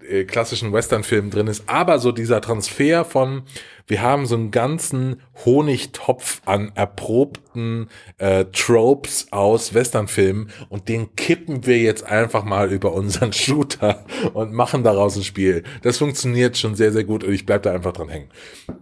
[0.07, 3.43] äh, klassischen Western-Filmen drin ist, aber so dieser Transfer von,
[3.87, 11.65] wir haben so einen ganzen Honigtopf an erprobten äh, Tropes aus Western-Filmen und den kippen
[11.65, 15.63] wir jetzt einfach mal über unseren Shooter und machen daraus ein Spiel.
[15.81, 18.29] Das funktioniert schon sehr, sehr gut und ich bleib da einfach dran hängen.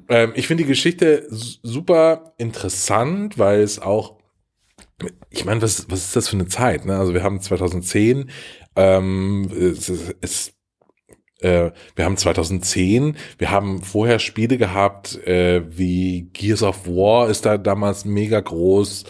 [0.09, 4.19] Ähm, ich finde die Geschichte super interessant, weil es auch
[5.29, 6.85] ich meine, was, was ist das für eine Zeit?
[6.85, 6.97] Ne?
[6.97, 8.29] Also wir haben 2010,
[8.75, 10.53] ähm, es, es
[11.41, 17.45] äh, wir haben 2010, wir haben vorher Spiele gehabt, äh, wie Gears of War ist
[17.45, 19.05] da damals mega groß.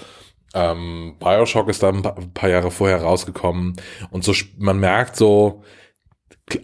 [0.53, 3.75] Ähm, Bioshock ist da ein paar Jahre vorher rausgekommen
[4.09, 5.63] und so man merkt so,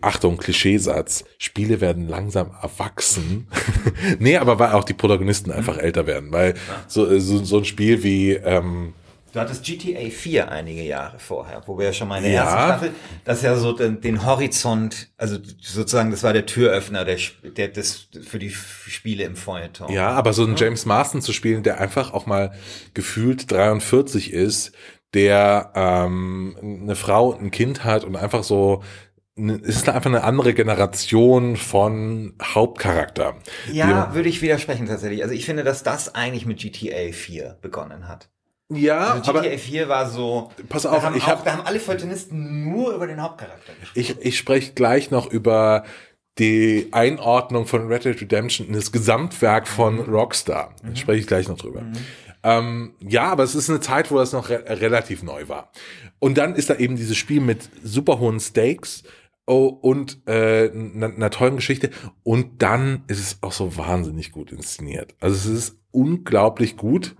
[0.01, 3.47] Achtung, Klischeesatz, Spiele werden langsam erwachsen.
[4.19, 6.55] nee, aber weil auch die Protagonisten einfach älter werden, weil
[6.87, 8.93] so, so, so ein Spiel wie ähm,
[9.35, 12.43] Du hattest GTA 4 einige Jahre vorher, wo wir ja schon mal in der ja.
[12.43, 12.91] ersten Staffel,
[13.25, 18.07] das ja so den, den, Horizont, also sozusagen, das war der Türöffner der, der das
[18.25, 19.91] für die Spiele im Feuilleton.
[19.91, 22.53] Ja, aber so einen James Marston zu spielen, der einfach auch mal
[22.93, 24.71] gefühlt 43 ist,
[25.13, 28.83] der ähm, eine Frau und ein Kind hat und einfach so
[29.35, 33.35] ist einfach eine andere Generation von Hauptcharakter.
[33.69, 35.23] Ja, würde ich widersprechen tatsächlich.
[35.23, 38.29] Also ich finde, dass das eigentlich mit GTA 4 begonnen hat.
[38.69, 40.51] Ja, also GTA aber 4 war so.
[40.69, 43.73] Pass auf, da haben, ich auch, hab, da haben alle Feuilletonisten nur über den Hauptcharakter
[43.79, 43.99] gesprochen.
[43.99, 45.83] Ich, ich spreche gleich noch über
[46.39, 50.13] die Einordnung von Red Dead Redemption in das Gesamtwerk von mhm.
[50.13, 50.73] Rockstar.
[50.83, 50.95] Mhm.
[50.95, 51.81] spreche ich gleich noch drüber.
[51.81, 51.93] Mhm.
[52.43, 55.71] Ähm, ja, aber es ist eine Zeit, wo das noch re relativ neu war.
[56.19, 59.03] Und dann ist da eben dieses Spiel mit super hohen Stakes
[59.45, 61.91] oh, und äh, einer tollen Geschichte.
[62.23, 65.15] Und dann ist es auch so wahnsinnig gut inszeniert.
[65.19, 67.15] Also es ist unglaublich gut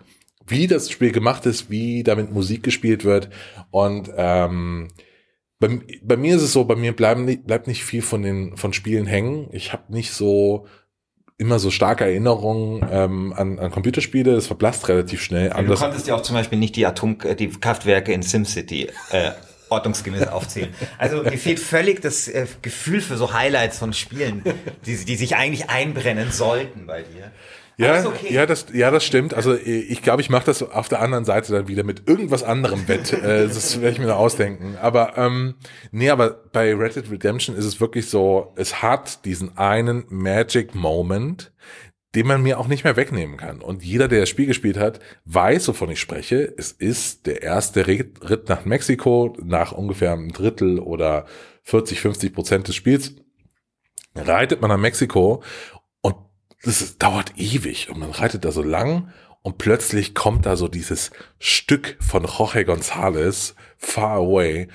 [0.47, 3.29] wie das Spiel gemacht ist, wie damit Musik gespielt wird.
[3.71, 4.89] Und ähm,
[5.59, 8.73] bei, bei mir ist es so, bei mir bleiben, bleibt nicht viel von den von
[8.73, 9.47] Spielen hängen.
[9.51, 10.67] Ich habe nicht so
[11.37, 14.35] immer so starke Erinnerungen ähm, an, an Computerspiele.
[14.35, 15.49] Das verblasst relativ schnell.
[15.49, 18.89] Ja, du konntest ja auch zum Beispiel nicht die Atom, äh, die Kraftwerke in SimCity
[19.11, 19.31] äh,
[19.69, 20.73] ordnungsgemäß aufzählen.
[20.97, 24.43] Also mir fehlt völlig das äh, Gefühl für so Highlights von Spielen,
[24.85, 27.31] die, die sich eigentlich einbrennen sollten bei dir.
[27.77, 28.33] Ja, okay.
[28.33, 29.33] ja, das, ja, das stimmt.
[29.33, 32.85] Also ich glaube, ich mache das auf der anderen Seite dann wieder mit irgendwas anderem
[32.85, 33.11] Bett.
[33.13, 34.77] äh, das werde ich mir noch ausdenken.
[34.81, 35.55] Aber ähm,
[35.91, 40.73] nee, aber bei Red Dead Redemption ist es wirklich so, es hat diesen einen Magic
[40.73, 41.51] Moment,
[42.15, 43.61] den man mir auch nicht mehr wegnehmen kann.
[43.61, 46.53] Und jeder, der das Spiel gespielt hat, weiß, wovon ich spreche.
[46.57, 51.25] Es ist der erste Ritt nach Mexiko, nach ungefähr einem Drittel oder
[51.63, 53.15] 40, 50 Prozent des Spiels
[54.15, 55.43] reitet man nach Mexiko
[56.65, 61.11] das dauert ewig und man reitet da so lang und plötzlich kommt da so dieses
[61.37, 64.67] Stück von Jorge González, Far Away.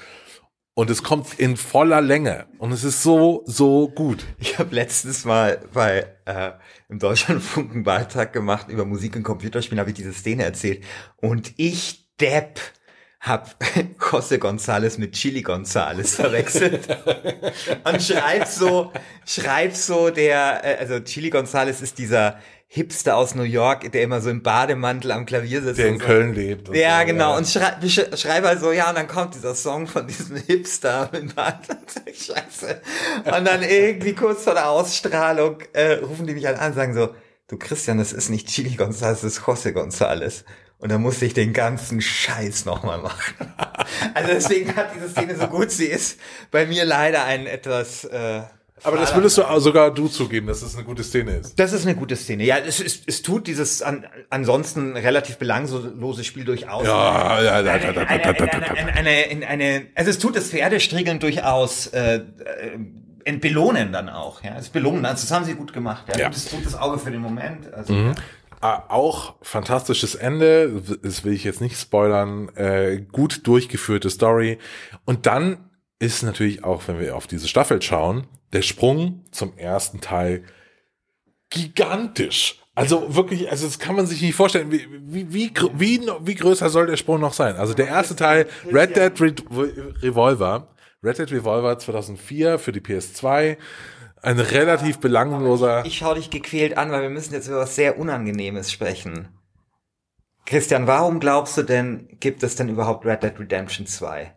[0.74, 4.24] Und es kommt in voller Länge und es ist so, so gut.
[4.38, 6.52] Ich habe letztens mal bei äh,
[6.88, 10.84] im Deutschlandfunk einen Beitrag gemacht über Musik und Computerspielen, habe ich diese Szene erzählt.
[11.16, 12.60] Und ich Depp
[13.20, 13.54] hab
[14.10, 16.88] Jose González mit Chili González verwechselt
[17.84, 18.92] und schreib so,
[19.26, 22.38] schreib so der, äh, also Chili González ist dieser
[22.72, 25.80] Hipster aus New York, der immer so im Bademantel am Klavier sitzt.
[25.80, 26.06] Der in so.
[26.06, 26.74] Köln lebt.
[26.74, 27.32] Ja, so, genau.
[27.32, 27.36] Ja.
[27.36, 27.84] Und schreib,
[28.16, 32.14] schreib halt so, ja, und dann kommt dieser Song von diesem Hipster mit Bademantel.
[32.14, 32.80] Scheiße.
[33.24, 36.94] Und dann irgendwie kurz vor der Ausstrahlung äh, rufen die mich halt an und sagen
[36.94, 37.08] so,
[37.48, 40.44] du Christian, das ist nicht Chili González, das ist Jose González.
[40.80, 43.34] Und dann musste ich den ganzen Scheiß nochmal machen.
[44.14, 46.18] also deswegen hat diese Szene so gut sie ist,
[46.50, 48.04] bei mir leider ein etwas...
[48.04, 48.42] Äh,
[48.82, 51.58] aber das würdest du sogar du zugeben, dass es eine gute Szene ist.
[51.58, 52.44] Das ist eine gute Szene.
[52.44, 56.86] Ja, es, es, es tut dieses an, ansonsten relativ belanglose Spiel durchaus.
[56.86, 62.22] Ja, ja, ja, eine, eine, eine, eine, also es tut das Pferdestriegeln durchaus äh,
[63.24, 64.42] äh, belohnen dann auch.
[64.42, 65.04] Ja, es belohnen.
[65.04, 66.04] Also das haben sie gut gemacht.
[66.08, 66.26] Ja, ja.
[66.28, 67.72] Gutes, gutes Auge für den Moment.
[67.74, 68.14] Also, mhm.
[68.60, 74.58] Auch fantastisches Ende, das will ich jetzt nicht spoilern, äh, gut durchgeführte Story.
[75.04, 80.00] Und dann ist natürlich auch, wenn wir auf diese Staffel schauen, der Sprung zum ersten
[80.00, 80.44] Teil
[81.50, 82.56] gigantisch.
[82.74, 84.70] Also wirklich, also das kann man sich nicht vorstellen.
[84.70, 87.56] Wie, wie, wie, wie, wie größer soll der Sprung noch sein?
[87.56, 89.34] Also der erste Teil, Red Dead Re
[90.02, 90.68] Revolver,
[91.02, 93.56] Red Dead Revolver 2004 für die PS2,
[94.22, 95.80] ein relativ belangloser.
[95.80, 99.28] Ich, ich schau dich gequält an, weil wir müssen jetzt über was sehr Unangenehmes sprechen.
[100.46, 104.34] Christian, warum glaubst du denn, gibt es denn überhaupt Red Dead Redemption 2?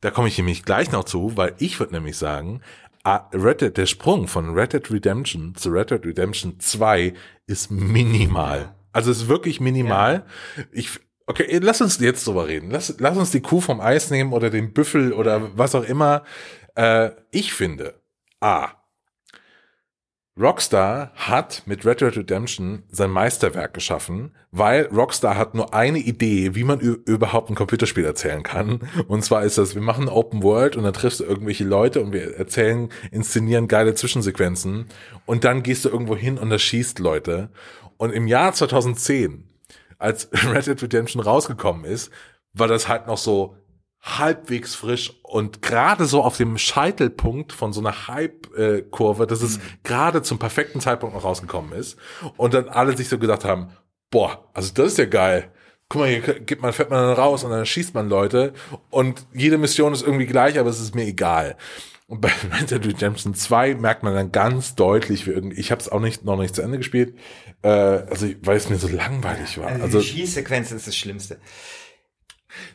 [0.00, 2.60] Da komme ich nämlich gleich noch zu, weil ich würde nämlich sagen,
[3.06, 7.14] Red Dead, der Sprung von Red Dead Redemption zu Red Dead Redemption 2
[7.46, 8.74] ist minimal.
[8.92, 10.24] Also ist wirklich minimal.
[10.56, 10.64] Ja.
[10.72, 10.90] Ich,
[11.26, 12.70] okay, lass uns jetzt drüber reden.
[12.70, 16.24] Lass, lass uns die Kuh vom Eis nehmen oder den Büffel oder was auch immer.
[16.74, 17.94] Äh, ich finde,
[18.40, 18.84] A,
[20.36, 26.56] Rockstar hat mit Red Dead Redemption sein Meisterwerk geschaffen, weil Rockstar hat nur eine Idee,
[26.56, 28.80] wie man überhaupt ein Computerspiel erzählen kann.
[29.06, 32.12] Und zwar ist das, wir machen Open World und dann triffst du irgendwelche Leute und
[32.12, 34.86] wir erzählen, inszenieren geile Zwischensequenzen
[35.24, 37.50] und dann gehst du irgendwo hin und erschießt Leute.
[37.96, 39.48] Und im Jahr 2010,
[39.98, 42.10] als Red Dead Redemption rausgekommen ist,
[42.54, 43.56] war das halt noch so,
[44.04, 49.62] halbwegs frisch und gerade so auf dem Scheitelpunkt von so einer Hype-Kurve, dass es mhm.
[49.82, 51.98] gerade zum perfekten Zeitpunkt noch rausgekommen ist
[52.36, 53.70] und dann alle sich so gedacht haben,
[54.10, 55.50] boah, also das ist ja geil.
[55.88, 58.52] Guck mal, hier gibt man, fährt man dann raus und dann schießt man Leute
[58.90, 61.56] und jede Mission ist irgendwie gleich, aber es ist mir egal.
[62.06, 65.80] Und bei Red Dead Redemption 2 merkt man dann ganz deutlich, wie irgendwie, ich habe
[65.80, 67.16] es auch nicht noch nicht zu Ende gespielt,
[67.62, 69.68] äh, also weil es mir so langweilig war.
[69.68, 71.38] Also, also die Schießsequenz ist das Schlimmste.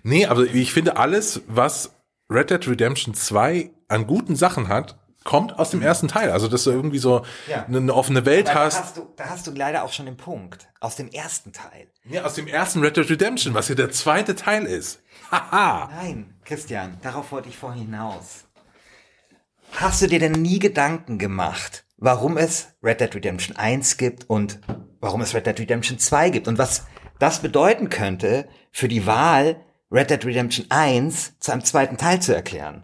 [0.04, 1.96] Nee, aber ich finde alles, was
[2.30, 6.32] Red Dead Redemption 2 an guten Sachen hat, kommt aus dem ersten Teil.
[6.32, 7.66] Also, dass du irgendwie so ja.
[7.66, 8.78] eine offene Welt hast.
[8.78, 10.70] Da hast, du, da hast du leider auch schon den Punkt.
[10.80, 11.88] Aus dem ersten Teil.
[12.06, 15.02] Ja, aus dem ersten Red Dead Redemption, was ja der zweite Teil ist.
[15.32, 15.90] Haha.
[15.92, 18.46] Nein, Christian, darauf wollte ich vorhin hinaus.
[19.74, 24.60] Hast du dir denn nie Gedanken gemacht, warum es Red Dead Redemption 1 gibt und
[25.00, 26.86] warum es Red Dead Redemption 2 gibt und was
[27.20, 32.36] das bedeuten könnte für die Wahl Red Dead Redemption 1 zu einem zweiten Teil zu
[32.36, 32.84] erklären.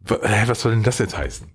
[0.00, 1.50] Was soll denn das jetzt heißen?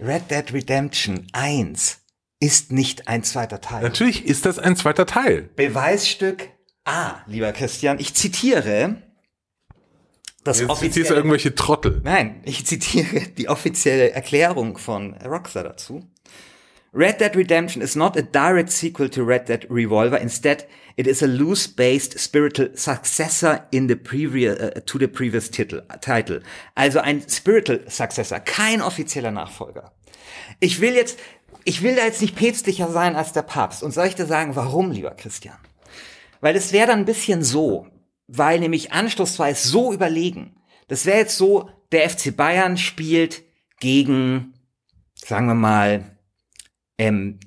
[0.00, 2.00] Red Dead Redemption 1
[2.40, 3.82] ist nicht ein zweiter Teil.
[3.82, 5.50] Natürlich ist das ein zweiter Teil.
[5.56, 6.48] Beweisstück
[6.84, 7.98] A, lieber Christian.
[7.98, 9.02] Ich zitiere
[10.44, 10.92] das Jetzt offizielle.
[10.92, 12.00] Zitierst du irgendwelche Trottel?
[12.04, 16.08] Nein, ich zitiere die offizielle Erklärung von Rockstar dazu.
[16.92, 20.16] Red Dead Redemption is not a direct sequel to Red Dead Revolver.
[20.16, 25.82] Instead, it is a loose-based spiritual successor in the previous uh, to the previous title,
[26.00, 26.40] title.
[26.74, 29.92] Also ein spiritual successor, kein offizieller Nachfolger.
[30.60, 31.18] Ich will jetzt,
[31.64, 33.82] ich will da jetzt nicht päpstlicher sein als der Papst.
[33.82, 35.58] Und soll ich dir sagen, warum, lieber Christian?
[36.40, 37.88] Weil es wäre dann ein bisschen so,
[38.26, 40.56] weil nämlich Anstoß 2 ist so überlegen.
[40.88, 43.42] Das wäre jetzt so, der FC Bayern spielt
[43.80, 44.54] gegen,
[45.14, 46.15] sagen wir mal,
[46.98, 47.38] ähm,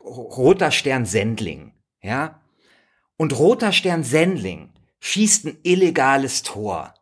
[0.00, 2.40] Roter Stern Sendling, ja.
[3.16, 6.94] Und Roter Stern Sendling schießt ein illegales Tor.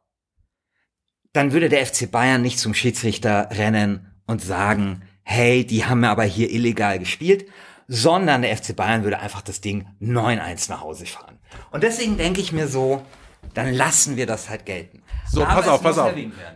[1.32, 6.10] Dann würde der FC Bayern nicht zum Schiedsrichter rennen und sagen, hey, die haben mir
[6.10, 7.46] aber hier illegal gespielt,
[7.88, 11.38] sondern der FC Bayern würde einfach das Ding 9-1 nach Hause fahren.
[11.70, 13.04] Und deswegen denke ich mir so,
[13.54, 15.01] dann lassen wir das halt gelten.
[15.33, 16.12] So, Aber pass auf, pass auf.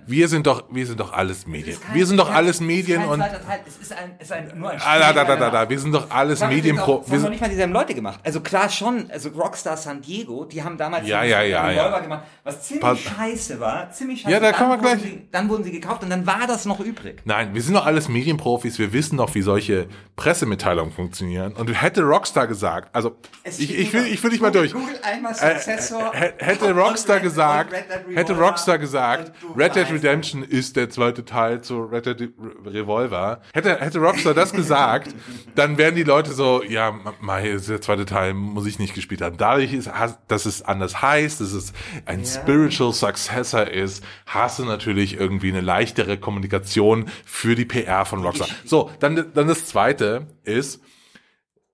[0.07, 1.79] Wir sind doch, wir sind doch alles Medien.
[1.95, 3.23] Wir sind doch alles Medien und.
[3.67, 5.79] Es ist ein, es ist ein, nur ein Spiel, ah, da, da, da, da, Wir
[5.81, 7.03] sind doch alles Medienpro.
[7.07, 8.21] Wir haben noch nicht mal dieselben Leute gemacht.
[8.23, 11.99] Also klar schon, also Rockstar San Diego, die haben damals ja, ja, ja, ja.
[12.01, 13.91] gemacht, was ziemlich scheiße war.
[13.93, 14.33] Ziemlich scheiße.
[14.33, 15.01] Ja, da kommen wir gleich.
[15.33, 17.23] Dann wurden sie gekauft und dann war das noch übrig.
[17.25, 18.79] Nein, wir sind doch alles Medienprofis.
[18.79, 19.87] Wir wissen doch, wie solche
[20.17, 21.55] Pressemitteilungen funktionieren.
[21.55, 24.75] Und hätte Rockstar gesagt, also ich, ich, will, ich will dich mal durch.
[24.75, 26.13] Google einmal Successor.
[26.15, 27.73] Äh, hätte Rockstar gesagt,
[28.15, 32.33] hätte Rockstar gesagt, Red Dead Redemption ist der zweite Teil zu Red Dead
[32.65, 33.41] Revolver.
[33.53, 35.15] Hätte, hätte Rockstar das gesagt,
[35.55, 39.23] dann wären die Leute so, ja, mal ist der zweite Teil, muss ich nicht gespielt
[39.23, 39.37] haben.
[39.37, 39.91] Dadurch ist,
[40.29, 41.73] dass es anders heißt, dass es
[42.05, 42.27] ein ja.
[42.27, 48.49] Spiritual Successor ist, hast du natürlich irgendwie eine leichtere Kommunikation für die PR von Rockstar.
[48.65, 50.81] So, dann, dann das zweite ist,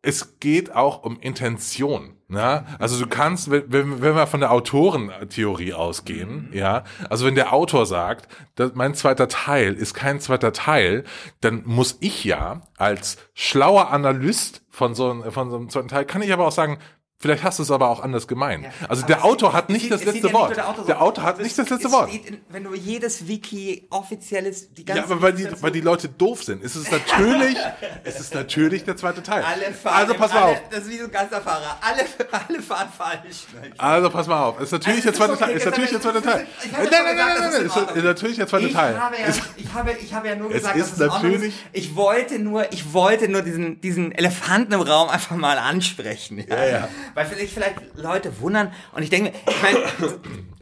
[0.02, 2.16] es geht auch um Intention.
[2.28, 6.56] Ja, also du kannst, wenn, wenn wir von der Autorentheorie ausgehen, mhm.
[6.56, 11.04] ja, also wenn der Autor sagt, dass mein zweiter Teil ist kein zweiter Teil,
[11.42, 16.22] dann muss ich ja als schlauer Analyst von so, von so einem zweiten Teil, kann
[16.22, 16.78] ich aber auch sagen,
[17.22, 18.64] Vielleicht hast du es aber auch anders gemeint.
[18.64, 20.56] Ja, also der Autor hat nicht das letzte Wort.
[20.56, 22.12] Der Autor, hat nicht das letzte Wort.
[22.12, 26.08] In, wenn du jedes Wiki offizielles, die ganze Ja, aber weil die, weil die Leute
[26.08, 27.56] doof sind, ist es natürlich,
[28.02, 29.44] ist es natürlich der zweite Teil.
[29.44, 30.62] Alle fahren, also pass mal auf.
[30.68, 31.78] Das ist wie so ein Geisterfahrer.
[31.80, 32.04] Alle,
[32.48, 33.46] alle fahren falsch.
[33.78, 34.60] Also pass mal auf.
[34.60, 35.56] Ist natürlich also, der zweite Teil.
[35.56, 36.46] Ist natürlich der zweite Teil.
[36.72, 37.96] Nein, nein, nein, nein, nein.
[37.96, 39.00] Ist natürlich der zweite Teil.
[39.56, 41.54] Ich habe, ich habe ja nur gesagt, es ist natürlich.
[41.72, 46.44] Ich wollte nur, ich wollte nur diesen, diesen Elefanten im Raum einfach mal ansprechen.
[46.48, 46.88] Ja, ja.
[47.14, 48.72] Weil vielleicht, vielleicht Leute wundern.
[48.92, 49.78] Und ich denke, ich meine,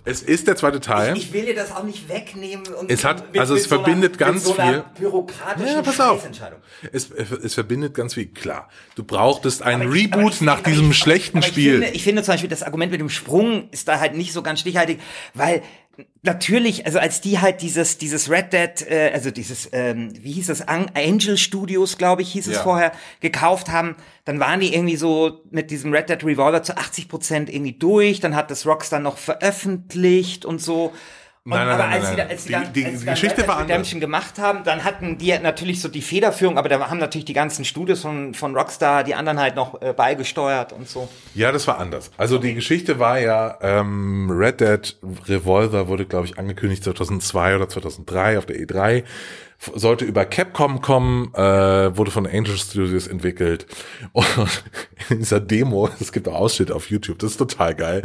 [0.04, 1.16] es ist der zweite Teil.
[1.16, 2.66] Ich, ich, will dir das auch nicht wegnehmen.
[2.74, 4.84] Und es hat, mit, also es verbindet so einer, ganz so viel.
[4.98, 6.26] Bürokratischen ja, pass auf.
[6.92, 8.26] Es, es verbindet ganz viel.
[8.26, 11.80] Klar, du brauchtest ein aber Reboot ich, nach diesem schlechten Spiel.
[11.80, 14.42] Finde, ich finde zum Beispiel das Argument mit dem Sprung ist da halt nicht so
[14.42, 15.00] ganz stichhaltig,
[15.34, 15.62] weil
[16.22, 20.46] natürlich, also als die halt dieses dieses Red Dead, äh, also dieses ähm, wie hieß
[20.46, 22.62] das Angel Studios, glaube ich, hieß es ja.
[22.62, 27.08] vorher, gekauft haben, dann waren die irgendwie so mit diesem Red Dead Revolver zu 80
[27.08, 28.20] Prozent irgendwie durch.
[28.20, 30.92] Dann hat das Rockstar noch veröffentlicht und so.
[31.42, 33.96] Und, nein, nein, aber als sie, da, als dann, die, als die Geschichte war Redemption
[33.96, 34.00] anders.
[34.00, 37.64] gemacht haben, dann hatten die natürlich so die Federführung, aber da haben natürlich die ganzen
[37.64, 41.08] Studios von, von Rockstar, die anderen halt noch äh, beigesteuert und so.
[41.34, 42.10] Ja, das war anders.
[42.18, 44.96] Also die Geschichte war ja, ähm, Red Dead
[45.28, 49.04] Revolver wurde, glaube ich, angekündigt 2002 oder 2003 auf der E3
[49.74, 53.66] sollte über Capcom kommen, äh, wurde von Angel Studios entwickelt.
[54.12, 54.64] Und
[55.10, 58.02] in dieser Demo, es gibt auch Ausschnitte auf YouTube, das ist total geil.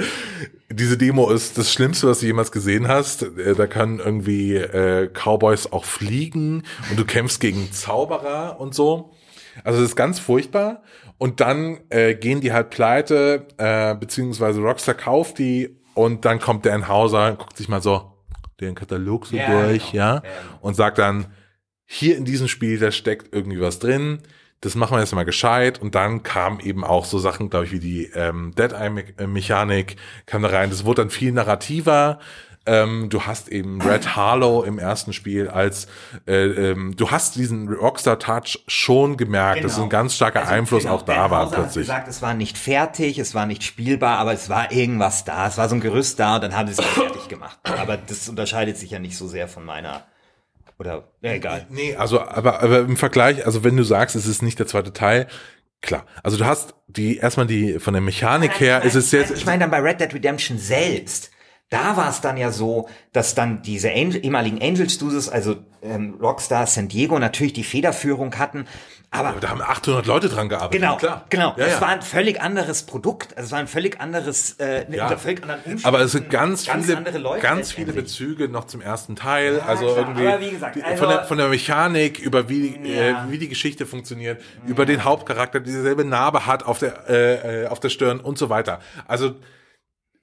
[0.76, 3.24] Diese Demo ist das Schlimmste, was du jemals gesehen hast.
[3.24, 9.14] Äh, da können irgendwie äh, Cowboys auch fliegen und du kämpfst gegen Zauberer und so.
[9.64, 10.84] Also das ist ganz furchtbar.
[11.18, 16.66] Und dann äh, gehen die halt pleite, äh, beziehungsweise Rockstar kauft die und dann kommt
[16.66, 18.12] Dan Hauser, guckt sich mal so
[18.60, 20.04] den Katalog so ja, durch, genau.
[20.04, 20.24] ja, ja,
[20.62, 21.28] und sagt dann,
[21.86, 24.20] hier in diesem Spiel, da steckt irgendwie was drin.
[24.66, 25.80] Das machen wir jetzt mal gescheit.
[25.80, 29.96] Und dann kam eben auch so Sachen, glaube ich, wie die ähm, Dead-Eye-Mechanik
[30.26, 30.72] kam da rein.
[30.72, 32.18] Das wurde dann viel narrativer.
[32.66, 35.86] Ähm, du hast eben Red Harlow im ersten Spiel als
[36.26, 39.68] äh, ähm, du hast diesen Rockstar Touch schon gemerkt, genau.
[39.68, 41.88] dass ein ganz starker also, Einfluss genau, auch da war plötzlich.
[41.88, 45.46] Hat gesagt, es war nicht fertig, es war nicht spielbar, aber es war irgendwas da,
[45.46, 47.60] es war so ein Gerüst da und dann haben sie es fertig gemacht.
[47.62, 50.02] Aber das unterscheidet sich ja nicht so sehr von meiner
[50.78, 51.68] oder, ja, egal.
[51.70, 54.94] Nee, also, aber, aber im Vergleich, also wenn du sagst, es ist nicht der zweite
[54.94, 55.28] Teil,
[55.82, 56.06] klar.
[56.24, 59.32] Also du hast die, erstmal die, von der Mechanik her, ist es jetzt.
[59.32, 61.32] Ich meine dann bei Red Dead Redemption selbst.
[61.76, 66.16] Da war es dann ja so, dass dann diese Angel, ehemaligen Angel Studios, also ähm,
[66.22, 68.66] Rockstar San Diego, natürlich die Federführung hatten,
[69.12, 70.82] aber, aber da haben 800 Leute dran gearbeitet.
[70.82, 71.26] Genau, klar.
[71.30, 71.54] genau.
[71.58, 71.82] Ja, es ja.
[71.82, 73.38] war ein völlig anderes Produkt.
[73.38, 75.04] Also es war ein völlig anderes, äh, ja.
[75.04, 75.86] unter völlig anderen Umständen.
[75.86, 79.60] Aber es sind ganz, ganz viele, Leute ganz viele Bezüge noch zum ersten Teil.
[79.62, 79.98] Also klar.
[79.98, 83.50] irgendwie aber wie gesagt, also, von, der, von der Mechanik über wie, äh, wie die
[83.50, 87.90] Geschichte funktioniert, über den Hauptcharakter, der dieselbe Narbe hat auf der, äh, äh, auf der
[87.90, 88.80] Stirn und so weiter.
[89.08, 89.36] Also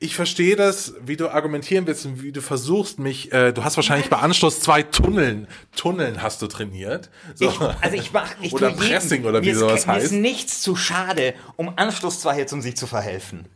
[0.03, 3.77] ich verstehe das, wie du argumentieren willst und wie du versuchst, mich, äh, du hast
[3.77, 5.47] wahrscheinlich bei Anschluss zwei Tunneln,
[5.77, 7.09] Tunneln hast du trainiert.
[7.35, 7.49] So.
[7.49, 10.11] Ich, also ich mach, ich oder Pressing jeden, oder wie sowas heißt.
[10.11, 13.47] Mir ist nichts zu schade, um Anschluss 2 jetzt um sich zu verhelfen.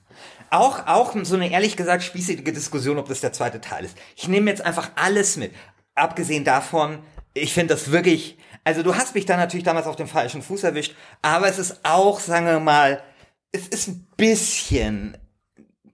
[0.50, 3.98] Auch, auch so eine ehrlich gesagt spießige Diskussion, ob das der zweite Teil ist.
[4.14, 5.52] Ich nehme jetzt einfach alles mit.
[5.96, 7.00] Abgesehen davon,
[7.34, 10.62] ich finde das wirklich, also du hast mich da natürlich damals auf dem falschen Fuß
[10.62, 13.02] erwischt, aber es ist auch, sagen wir mal,
[13.50, 15.16] es ist ein bisschen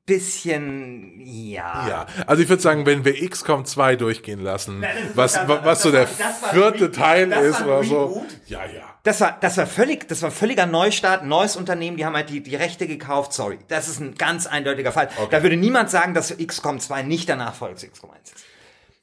[0.04, 1.88] bisschen, ja.
[1.88, 5.82] Ja, also ich würde sagen, wenn wir XCOM 2 durchgehen lassen, Nein, was, was das,
[5.82, 8.24] so der vierte Teil ist oder so.
[8.46, 8.82] Ja, ja.
[9.04, 12.42] Das war, das war völlig, das war völliger Neustart, neues Unternehmen, die haben halt die,
[12.42, 13.58] die Rechte gekauft, sorry.
[13.68, 15.08] Das ist ein ganz eindeutiger Fall.
[15.16, 15.28] Okay.
[15.30, 18.44] Da würde niemand sagen, dass XCOM 2 nicht der Nachfolger zu XCOM 1 ist.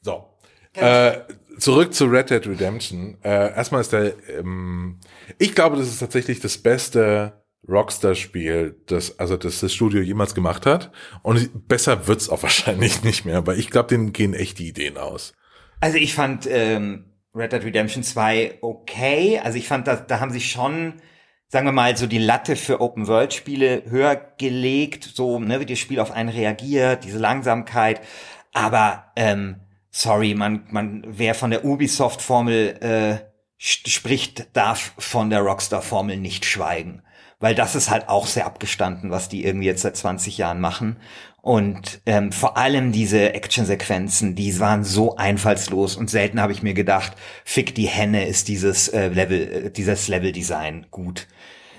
[0.02, 0.26] So.
[0.74, 1.22] Äh,
[1.58, 3.18] zurück zu Red Dead Redemption.
[3.24, 5.00] Äh, erstmal ist der, ähm,
[5.38, 10.66] ich glaube, das ist tatsächlich das beste Rockstar-Spiel, das also das das Studio jemals gemacht
[10.66, 10.92] hat.
[11.22, 14.98] Und besser wird's auch wahrscheinlich nicht mehr, weil ich glaube, denen gehen echt die Ideen
[14.98, 15.34] aus.
[15.82, 19.40] Also ich fand ähm, Red Dead Redemption 2 okay.
[19.44, 20.94] Also ich fand, da, da haben sie schon,
[21.48, 26.00] sagen wir mal, so die Latte für Open-World-Spiele höher gelegt, so ne, wie das Spiel
[26.00, 28.02] auf einen reagiert, diese Langsamkeit.
[28.52, 36.18] Aber ähm, sorry, man, man, wer von der Ubisoft-Formel äh, spricht, darf von der Rockstar-Formel
[36.18, 37.04] nicht schweigen
[37.40, 40.98] weil das ist halt auch sehr abgestanden, was die irgendwie jetzt seit 20 Jahren machen.
[41.42, 46.74] Und ähm, vor allem diese Actionsequenzen, die waren so einfallslos und selten habe ich mir
[46.74, 47.14] gedacht,
[47.46, 51.28] fick die Henne ist dieses äh, Level, äh, dieses Level-Design gut.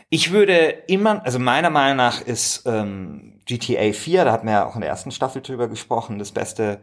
[0.09, 0.55] Ich würde
[0.89, 4.81] immer, also meiner Meinung nach ist ähm, GTA 4, da hatten wir ja auch in
[4.81, 6.81] der ersten Staffel drüber gesprochen, das beste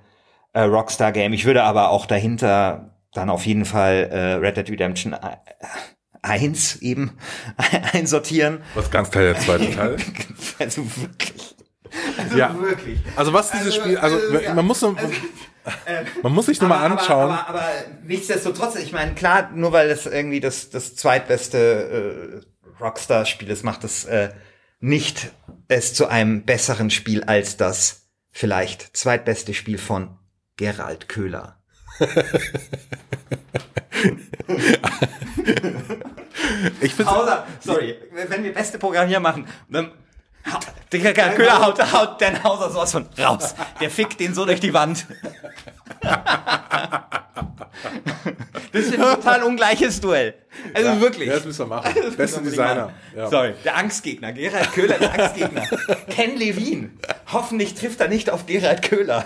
[0.54, 1.34] äh, Rockstar-Game.
[1.34, 5.16] Ich würde aber auch dahinter dann auf jeden Fall äh, Red Dead Redemption
[6.22, 7.18] 1 eben
[7.94, 8.62] einsortieren.
[8.76, 9.98] Was ganz klar der zweite Teil.
[10.60, 11.56] Also wirklich.
[12.18, 12.60] Also Ja.
[12.60, 13.00] wirklich.
[13.16, 14.54] Also was dieses Also, Spiel, also äh, ja.
[14.54, 14.96] man muss, so-
[16.24, 17.32] man muss sich nur mal anschauen.
[17.32, 17.70] Aber, aber, aber
[18.04, 23.84] nichtsdestotrotz, ich meine, klar, nur weil es irgendwie das, das zweitbeste äh, Rockstar-Spiel ist, macht
[23.84, 24.30] es äh,
[24.80, 25.32] nicht
[25.68, 30.18] es zu einem besseren Spiel als das vielleicht zweitbeste Spiel von
[30.58, 31.57] Gerald Köhler.
[36.82, 39.92] Ich finde Außer, sorry, wenn wir beste Programm hier machen, dann
[40.90, 43.56] Köhler haut, haut Dan Hauser sowas von raus.
[43.82, 45.06] Der fickt den so durch die Wand.
[48.72, 50.36] Das ist ein total ungleiches Duell.
[50.74, 51.28] Also wirklich.
[51.28, 51.94] Ja, das müssen wir machen.
[52.16, 52.92] Beste Designer.
[53.16, 53.30] Ja.
[53.30, 54.34] Sorry, der Angstgegner.
[54.34, 55.64] Gerald Köhler, der Angstgegner.
[56.10, 56.98] Ken Levin.
[57.32, 59.26] Hoffentlich trifft er nicht auf Gerald Köhler.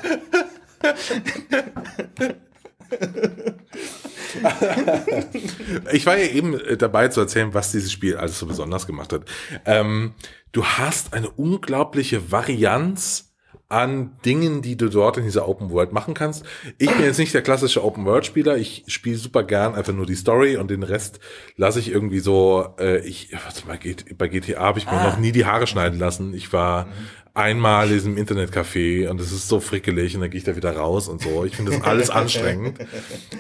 [5.92, 9.14] Ich war ja eben äh, dabei zu erzählen, was dieses Spiel alles so besonders gemacht
[9.14, 9.24] hat.
[9.66, 10.14] Ähm,
[10.52, 13.28] du hast eine unglaubliche Varianz
[13.68, 16.44] an Dingen, die du dort in dieser Open World machen kannst.
[16.78, 18.58] Ich bin jetzt nicht der klassische Open World Spieler.
[18.58, 21.22] Ich spiele super gern einfach nur die Story und den Rest
[21.56, 22.74] lasse ich irgendwie so.
[22.78, 23.80] Äh, ich warte mal,
[24.18, 25.10] bei GTA habe ich mir Ah.
[25.12, 26.34] noch nie die Haare schneiden lassen.
[26.34, 26.90] Ich war
[27.34, 30.76] einmal in diesem Internetcafé und es ist so frickelig und dann gehe ich da wieder
[30.76, 31.46] raus und so.
[31.46, 32.80] Ich finde das alles anstrengend.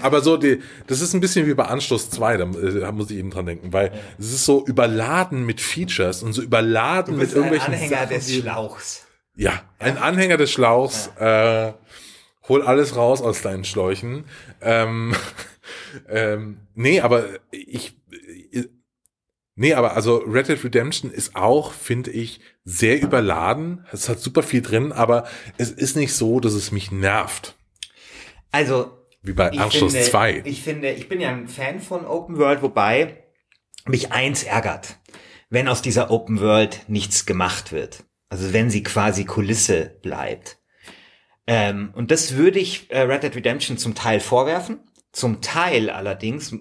[0.01, 3.17] Aber so, die, das ist ein bisschen wie bei Anschluss 2, da äh, muss ich
[3.17, 7.73] eben dran denken, weil es ist so überladen mit Features und so überladen mit irgendwelchen
[7.89, 9.05] Sachen, die- Schlauchs.
[9.35, 11.07] ja, ein Anhänger des Schlauchs.
[11.19, 11.73] Äh,
[12.49, 14.25] hol alles raus aus deinen Schläuchen.
[14.61, 15.13] Ähm,
[16.09, 17.95] ähm, nee, aber ich.
[19.61, 23.85] Nee, aber also Red Dead Redemption ist auch, finde ich, sehr überladen.
[23.91, 25.27] Es hat super viel drin, aber
[25.59, 27.55] es ist nicht so, dass es mich nervt.
[28.51, 30.41] Also, Wie bei Anschluss finde, 2.
[30.45, 33.23] Ich finde, ich bin ja ein Fan von Open World, wobei
[33.85, 34.97] mich eins ärgert,
[35.51, 38.03] wenn aus dieser Open World nichts gemacht wird.
[38.29, 40.57] Also wenn sie quasi Kulisse bleibt.
[41.45, 44.79] Ähm, und das würde ich äh, Red Dead Redemption zum Teil vorwerfen.
[45.13, 46.55] Zum Teil allerdings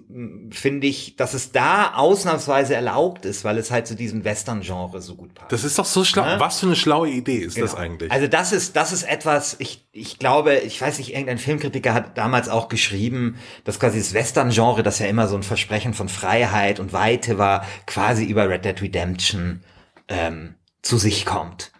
[0.49, 5.15] finde ich, dass es da ausnahmsweise erlaubt ist, weil es halt zu diesem Western-Genre so
[5.15, 5.53] gut passt.
[5.53, 6.25] Das ist doch so schlau.
[6.25, 6.37] Ja.
[6.37, 7.81] Was für eine schlaue Idee ist das Genau.
[7.81, 8.11] eigentlich?
[8.11, 12.17] Also das ist, das ist etwas, ich, ich glaube, ich weiß nicht, irgendein Filmkritiker hat
[12.17, 16.81] damals auch geschrieben, dass quasi das Western-Genre, das ja immer so ein Versprechen von Freiheit
[16.81, 19.63] und Weite war, quasi über Red Dead Redemption
[20.09, 21.71] ähm, zu sich kommt.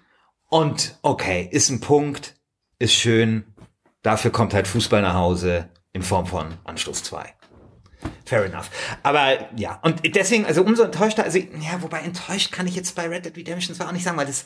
[0.48, 2.36] Und okay, ist ein Punkt,
[2.80, 3.44] ist schön,
[4.04, 7.34] dafür kommt halt Fußball nach Hause in Form von Anschluss 2.
[8.26, 8.70] Fair enough.
[9.04, 13.08] Aber ja, und deswegen, also umso enttäuschter, also ja, wobei enttäuscht kann ich jetzt bei
[13.08, 14.46] Red Dead Redemption zwar auch nicht sagen, weil das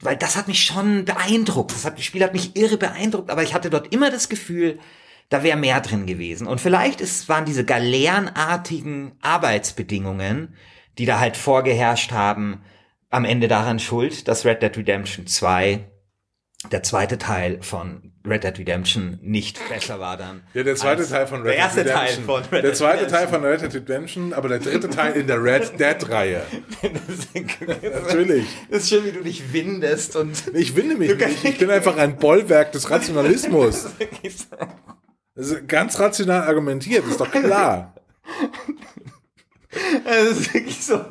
[0.00, 1.72] weil das hat mich schon beeindruckt.
[1.72, 4.78] Das, hat, das Spiel hat mich irre beeindruckt, aber ich hatte dort immer das Gefühl,
[5.28, 6.46] da wäre mehr drin gewesen.
[6.46, 10.54] Und vielleicht ist, waren diese galeerenartigen Arbeitsbedingungen,
[10.98, 12.62] die da halt vorgeherrscht haben,
[13.10, 15.84] am Ende daran schuld, dass Red Dead Redemption 2,
[16.70, 20.42] der zweite Teil von Red Dead Redemption, nicht besser war dann.
[20.52, 22.24] Ja, der zweite Teil von Red der Dead erste Teil Redemption.
[22.26, 23.40] von Red der Dead zweite Teil Redemption.
[23.40, 26.42] von Red Dead Redemption, aber der dritte Teil in der Red Dead-Reihe.
[28.04, 28.46] Natürlich.
[28.70, 31.44] Das ist schön, wie du dich windest und Ich winde mich nicht.
[31.44, 33.86] Ich bin einfach ein Bollwerk des Rationalismus.
[35.36, 37.94] Das ist ganz rational argumentiert, ist doch klar.
[40.04, 41.02] das ist wirklich so.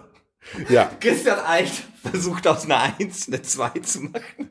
[0.68, 0.92] Ja.
[1.00, 1.72] Christian Alt
[2.04, 4.49] versucht aus einer 1 eine 2 zu machen.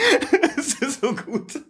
[0.56, 1.62] Das ist so gut.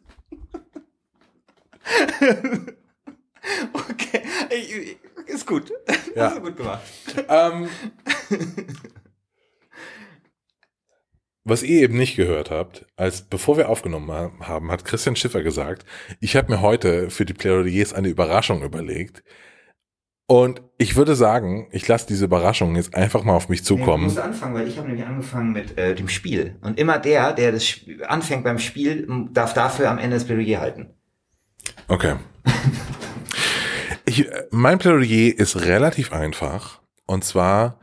[3.73, 4.23] Okay,
[5.27, 5.73] ist gut.
[6.17, 6.27] Ja.
[6.31, 6.81] Hast du gut gemacht.
[7.29, 7.69] Ähm,
[11.45, 15.43] was ihr eben nicht gehört habt, als bevor wir aufgenommen ha- haben, hat Christian Schiffer
[15.45, 15.87] gesagt,
[16.21, 19.23] ich habe mir heute für die Plädoyers eine Überraschung überlegt.
[20.31, 24.05] Und ich würde sagen, ich lasse diese Überraschung jetzt einfach mal auf mich Nee, zukommen.
[24.05, 26.57] musst anfangen, weil ich habe nämlich angefangen mit äh, dem Spiel.
[26.61, 30.61] Und immer der, der das Sp- anfängt beim Spiel, darf dafür am Ende das Plädoyer
[30.61, 30.95] halten.
[31.89, 32.15] Okay.
[34.07, 36.81] Ich, äh, mein Plädoyer ist relativ einfach.
[37.07, 37.81] Und zwar,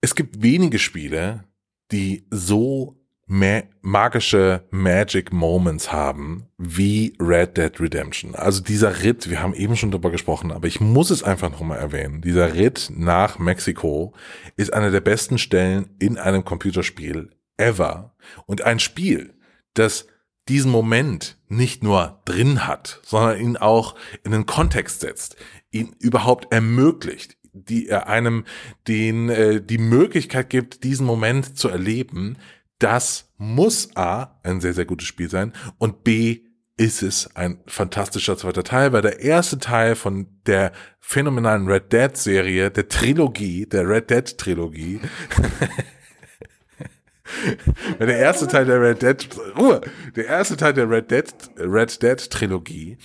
[0.00, 1.44] es gibt wenige Spiele,
[1.92, 8.34] die so ma magische Magic Moments haben wie Red Dead Redemption.
[8.34, 11.78] Also dieser Ritt, wir haben eben schon drüber gesprochen, aber ich muss es einfach nochmal
[11.78, 12.20] erwähnen.
[12.20, 14.12] Dieser Ritt nach Mexiko
[14.56, 18.14] ist eine der besten Stellen in einem Computerspiel ever.
[18.46, 19.34] Und ein Spiel,
[19.74, 20.06] das
[20.48, 23.94] diesen Moment nicht nur drin hat, sondern ihn auch
[24.24, 25.36] in den Kontext setzt,
[25.70, 28.44] ihn überhaupt ermöglicht, die er einem
[28.88, 32.38] den äh, die Möglichkeit gibt, diesen Moment zu erleben,
[32.82, 36.40] das muss A ein sehr sehr gutes Spiel sein und B
[36.76, 42.16] ist es ein fantastischer zweiter Teil, weil der erste Teil von der phänomenalen Red Dead
[42.16, 45.00] Serie, der Trilogie, der Red Dead Trilogie,
[48.00, 49.82] der erste Teil der Red Dead, Ruhe,
[50.16, 51.26] der erste Teil der Red Dead,
[51.58, 52.96] Red Dead Trilogie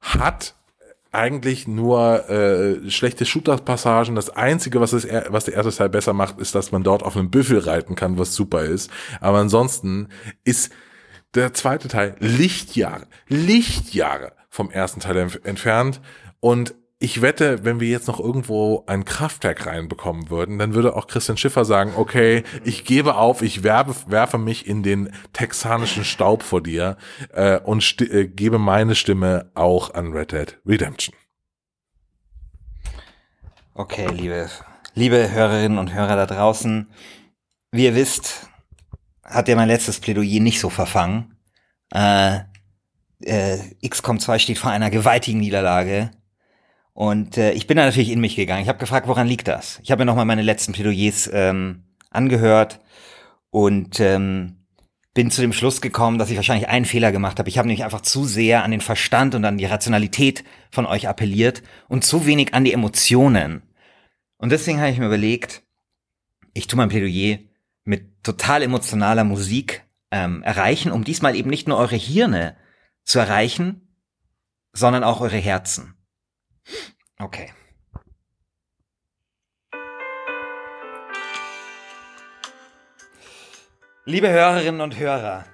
[0.00, 0.54] hat
[1.16, 4.14] eigentlich nur äh, schlechte Shooter-Passagen.
[4.14, 7.16] Das Einzige, was, das, was der erste Teil besser macht, ist, dass man dort auf
[7.16, 8.90] einem Büffel reiten kann, was super ist.
[9.20, 10.08] Aber ansonsten
[10.44, 10.72] ist
[11.34, 16.00] der zweite Teil Lichtjahre, Lichtjahre vom ersten Teil entfernt.
[16.40, 21.06] Und ich wette, wenn wir jetzt noch irgendwo ein Kraftwerk reinbekommen würden, dann würde auch
[21.06, 26.42] Christian Schiffer sagen, okay, ich gebe auf, ich werbe, werfe mich in den texanischen Staub
[26.42, 26.96] vor dir
[27.34, 31.14] äh, und äh, gebe meine Stimme auch an Red Dead Redemption.
[33.74, 34.48] Okay, liebe,
[34.94, 36.88] liebe Hörerinnen und Hörer da draußen,
[37.72, 38.48] wie ihr wisst,
[39.22, 41.36] hat ja mein letztes Plädoyer nicht so verfangen.
[41.92, 42.38] Äh,
[43.20, 46.10] äh, XCOM 2 steht vor einer gewaltigen Niederlage.
[46.96, 48.62] Und äh, ich bin da natürlich in mich gegangen.
[48.62, 49.80] Ich habe gefragt, woran liegt das?
[49.82, 52.80] Ich habe mir nochmal meine letzten Plädoyers ähm, angehört
[53.50, 54.64] und ähm,
[55.12, 57.50] bin zu dem Schluss gekommen, dass ich wahrscheinlich einen Fehler gemacht habe.
[57.50, 61.06] Ich habe nämlich einfach zu sehr an den Verstand und an die Rationalität von euch
[61.06, 63.60] appelliert und zu wenig an die Emotionen.
[64.38, 65.64] Und deswegen habe ich mir überlegt,
[66.54, 67.40] ich tue mein Plädoyer
[67.84, 72.56] mit total emotionaler Musik ähm, erreichen, um diesmal eben nicht nur eure Hirne
[73.04, 73.98] zu erreichen,
[74.72, 75.95] sondern auch eure Herzen.
[77.18, 77.52] Okay.
[84.04, 85.44] Liebe Hörerinnen und Hörer,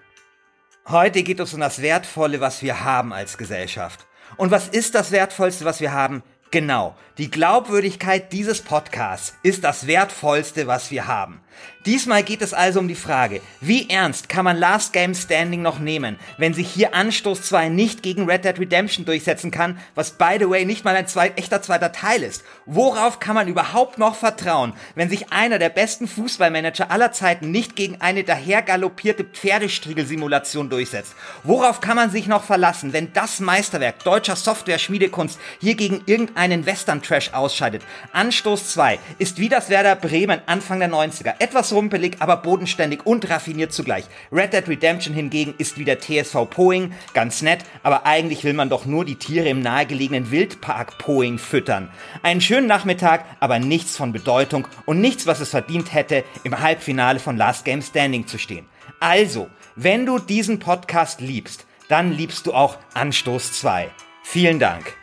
[0.89, 4.07] heute geht es um das Wertvolle, was wir haben als Gesellschaft.
[4.37, 6.23] Und was ist das Wertvollste, was wir haben?
[6.53, 11.41] Genau, die Glaubwürdigkeit dieses Podcasts ist das Wertvollste, was wir haben.
[11.85, 15.81] Diesmal geht es also um die Frage, wie ernst kann man Last Game Standing noch
[15.81, 20.37] nehmen, wenn sich hier Anstoß 2 nicht gegen Red Dead Redemption durchsetzen kann, was by
[20.39, 22.45] the way nicht mal ein zweit, echter zweiter Teil ist.
[22.67, 27.75] Worauf kann man überhaupt noch vertrauen, wenn sich einer der besten Fußballmanager aller Zeiten nicht
[27.75, 31.17] gegen eine daher galoppierte Pferdestriegelsimulation durchsetzt?
[31.43, 36.03] Worauf kann man sich noch verlassen, wenn das Meisterwerk deutscher Software-Schmiedekunst hier gegen
[36.43, 37.83] irgendeinen Western-Trash ausscheidet?
[38.13, 43.29] Anstoß 2 ist wie das Werder Bremen Anfang der 90er etwas rumpelig, aber bodenständig und
[43.31, 44.05] raffiniert zugleich.
[44.31, 48.69] Red Dead Redemption hingegen ist wie der TSV Poing, ganz nett, aber eigentlich will man
[48.69, 51.91] doch nur die Tiere im nahegelegenen Wildpark Poing füttern.
[52.23, 57.19] Einen schönen Nachmittag, aber nichts von Bedeutung und nichts, was es verdient hätte, im Halbfinale
[57.19, 58.67] von Last Game Standing zu stehen.
[59.01, 63.91] Also, wenn du diesen Podcast liebst, dann liebst du auch Anstoß 2.
[64.23, 64.97] Vielen Dank.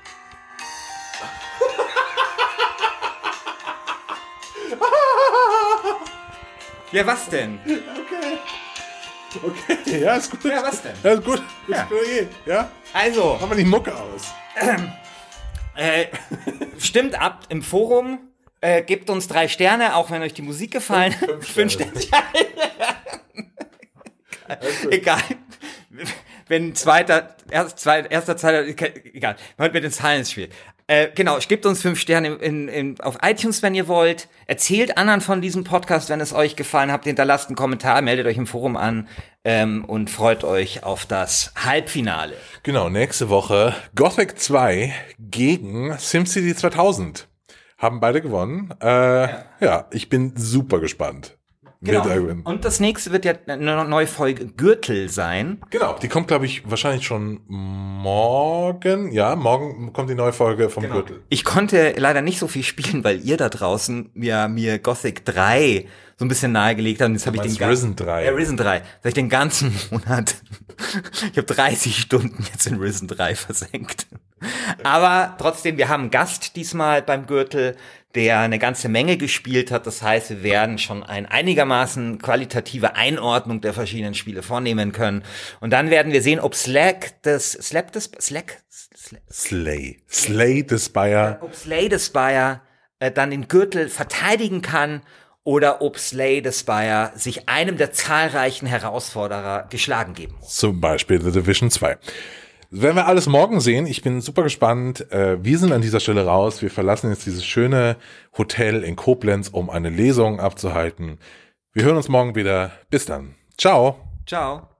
[6.91, 7.59] Ja, was denn?
[7.65, 8.39] Okay.
[9.85, 10.43] Okay, ja, ist gut.
[10.43, 10.93] Ja, was denn?
[11.03, 11.41] Ja, ist gut.
[11.67, 11.83] Ja.
[11.83, 12.71] Ist ja.
[12.93, 14.33] Also, Machen wir die Mucke aus.
[15.75, 16.07] äh,
[16.79, 18.19] stimmt ab im Forum.
[18.61, 21.29] Äh, gebt uns drei Sterne, auch wenn euch die Musik gefallen hat.
[21.45, 22.25] Fünf- Fünf fünf Sterne.
[24.91, 25.21] Egal.
[26.47, 29.35] Wenn zweiter, erst, zweiter, erster, zweiter, egal.
[29.59, 30.49] Heute mit den Zahlen ins Spiel.
[30.89, 34.27] Äh, genau, gebt uns fünf Sterne in, in, auf iTunes, wenn ihr wollt.
[34.47, 37.03] Erzählt anderen von diesem Podcast, wenn es euch gefallen hat.
[37.03, 39.07] Hinterlasst einen Kommentar, meldet euch im Forum an
[39.43, 42.33] ähm, und freut euch auf das Halbfinale.
[42.63, 47.27] Genau, nächste Woche Gothic 2 gegen SimCity 2000.
[47.77, 48.73] Haben beide gewonnen.
[48.81, 49.27] Äh,
[49.61, 49.87] ja.
[49.91, 51.37] ich bin super gespannt.
[51.81, 52.03] Genau.
[52.43, 55.61] Und das nächste wird ja eine neue Folge Gürtel sein.
[55.69, 59.13] Genau, die kommt, glaube ich, wahrscheinlich schon morgen.
[59.13, 61.23] Ja, morgen kommt die neue Folge vom Gürtel.
[61.29, 65.85] Ich konnte leider nicht so viel spielen, weil ihr da draußen mir, mir Gothic 3
[66.17, 67.11] so ein bisschen nahegelegt habt.
[67.13, 68.25] Jetzt habe ich den Risen 3?
[68.25, 68.79] Ja, Risen 3.
[68.79, 70.35] Das hab ich den ganzen Monat.
[71.31, 74.05] ich habe 30 Stunden jetzt in Risen 3 versenkt.
[74.83, 77.77] Aber trotzdem, wir haben einen Gast diesmal beim Gürtel,
[78.15, 79.85] der eine ganze Menge gespielt hat.
[79.85, 85.23] Das heißt, wir werden schon eine einigermaßen qualitative Einordnung der verschiedenen Spiele vornehmen können.
[85.59, 88.63] Und dann werden wir sehen, ob Slack das, Slap das, Slack,
[88.95, 90.01] Slack, Slay.
[90.09, 91.37] Slay the Spire.
[91.41, 92.61] ob Slay the Spire
[92.99, 95.01] äh, dann den Gürtel verteidigen kann
[95.43, 100.55] oder ob Slay the Spire sich einem der zahlreichen Herausforderer geschlagen geben muss.
[100.55, 101.97] Zum Beispiel The Division 2.
[102.71, 103.87] Das werden wir alles morgen sehen.
[103.87, 105.11] Ich bin super gespannt.
[105.11, 106.61] Äh, Wir sind an dieser Stelle raus.
[106.61, 107.95] Wir verlassen jetzt dieses schöne
[108.37, 111.17] Hotel in Koblenz, um eine Lesung abzuhalten.
[111.73, 112.71] Wir hören uns morgen wieder.
[112.89, 113.35] Bis dann.
[113.57, 113.95] Ciao.
[114.27, 114.78] Ciao.